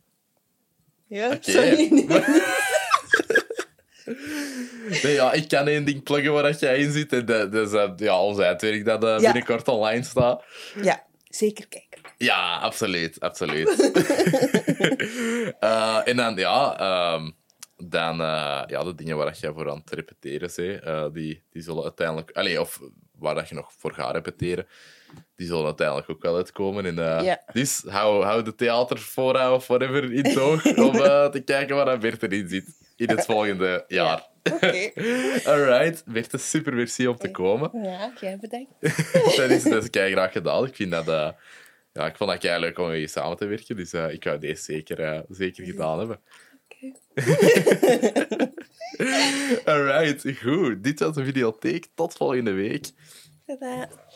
[1.07, 1.51] Ja, Oké.
[1.51, 1.87] sorry.
[1.91, 2.07] Nee.
[5.03, 7.13] Nee, ja, ik kan één ding pluggen waar jij in zit.
[7.13, 9.31] En dat, dat is ja, ons dat Ja.
[9.31, 10.43] binnenkort online staat.
[10.81, 12.01] Ja, zeker kijken.
[12.17, 13.19] Ja, absoluut.
[13.19, 13.69] absoluut.
[16.05, 17.31] En dan, ja, ehm,
[17.83, 21.61] dan, eh, ja, de dingen waar jij voor aan het repeteren bent, eh, die, die
[21.61, 22.31] zullen uiteindelijk...
[22.31, 22.79] Allee, of
[23.17, 24.67] waar dat je nog voor gaat repeteren,
[25.35, 26.85] die zullen uiteindelijk ook wel uitkomen.
[26.85, 27.41] En, eh, Ja.
[27.53, 30.91] Dus hou, hou de theaterfora of whatever in toog om
[31.31, 32.65] te kijken waar dat Bert erin zit
[32.95, 34.27] in het volgende jaar.
[34.43, 34.91] Oké.
[35.51, 37.69] Alright, Bert, super merci om te komen.
[37.83, 38.71] Ja, jij bedankt.
[39.37, 40.65] dat is, dat is kei graag gedaan.
[40.65, 41.05] Ik vind dat...
[41.93, 43.75] ja, ik vond dat kei leuk om met je samen te werken.
[43.75, 46.19] Dus ik wou deze zeker, zeker gedaan hebben.
[46.79, 48.51] Oké.
[49.65, 50.83] Alright, goed.
[50.83, 51.87] Dit was de videotheek.
[51.95, 52.91] Tot volgende week.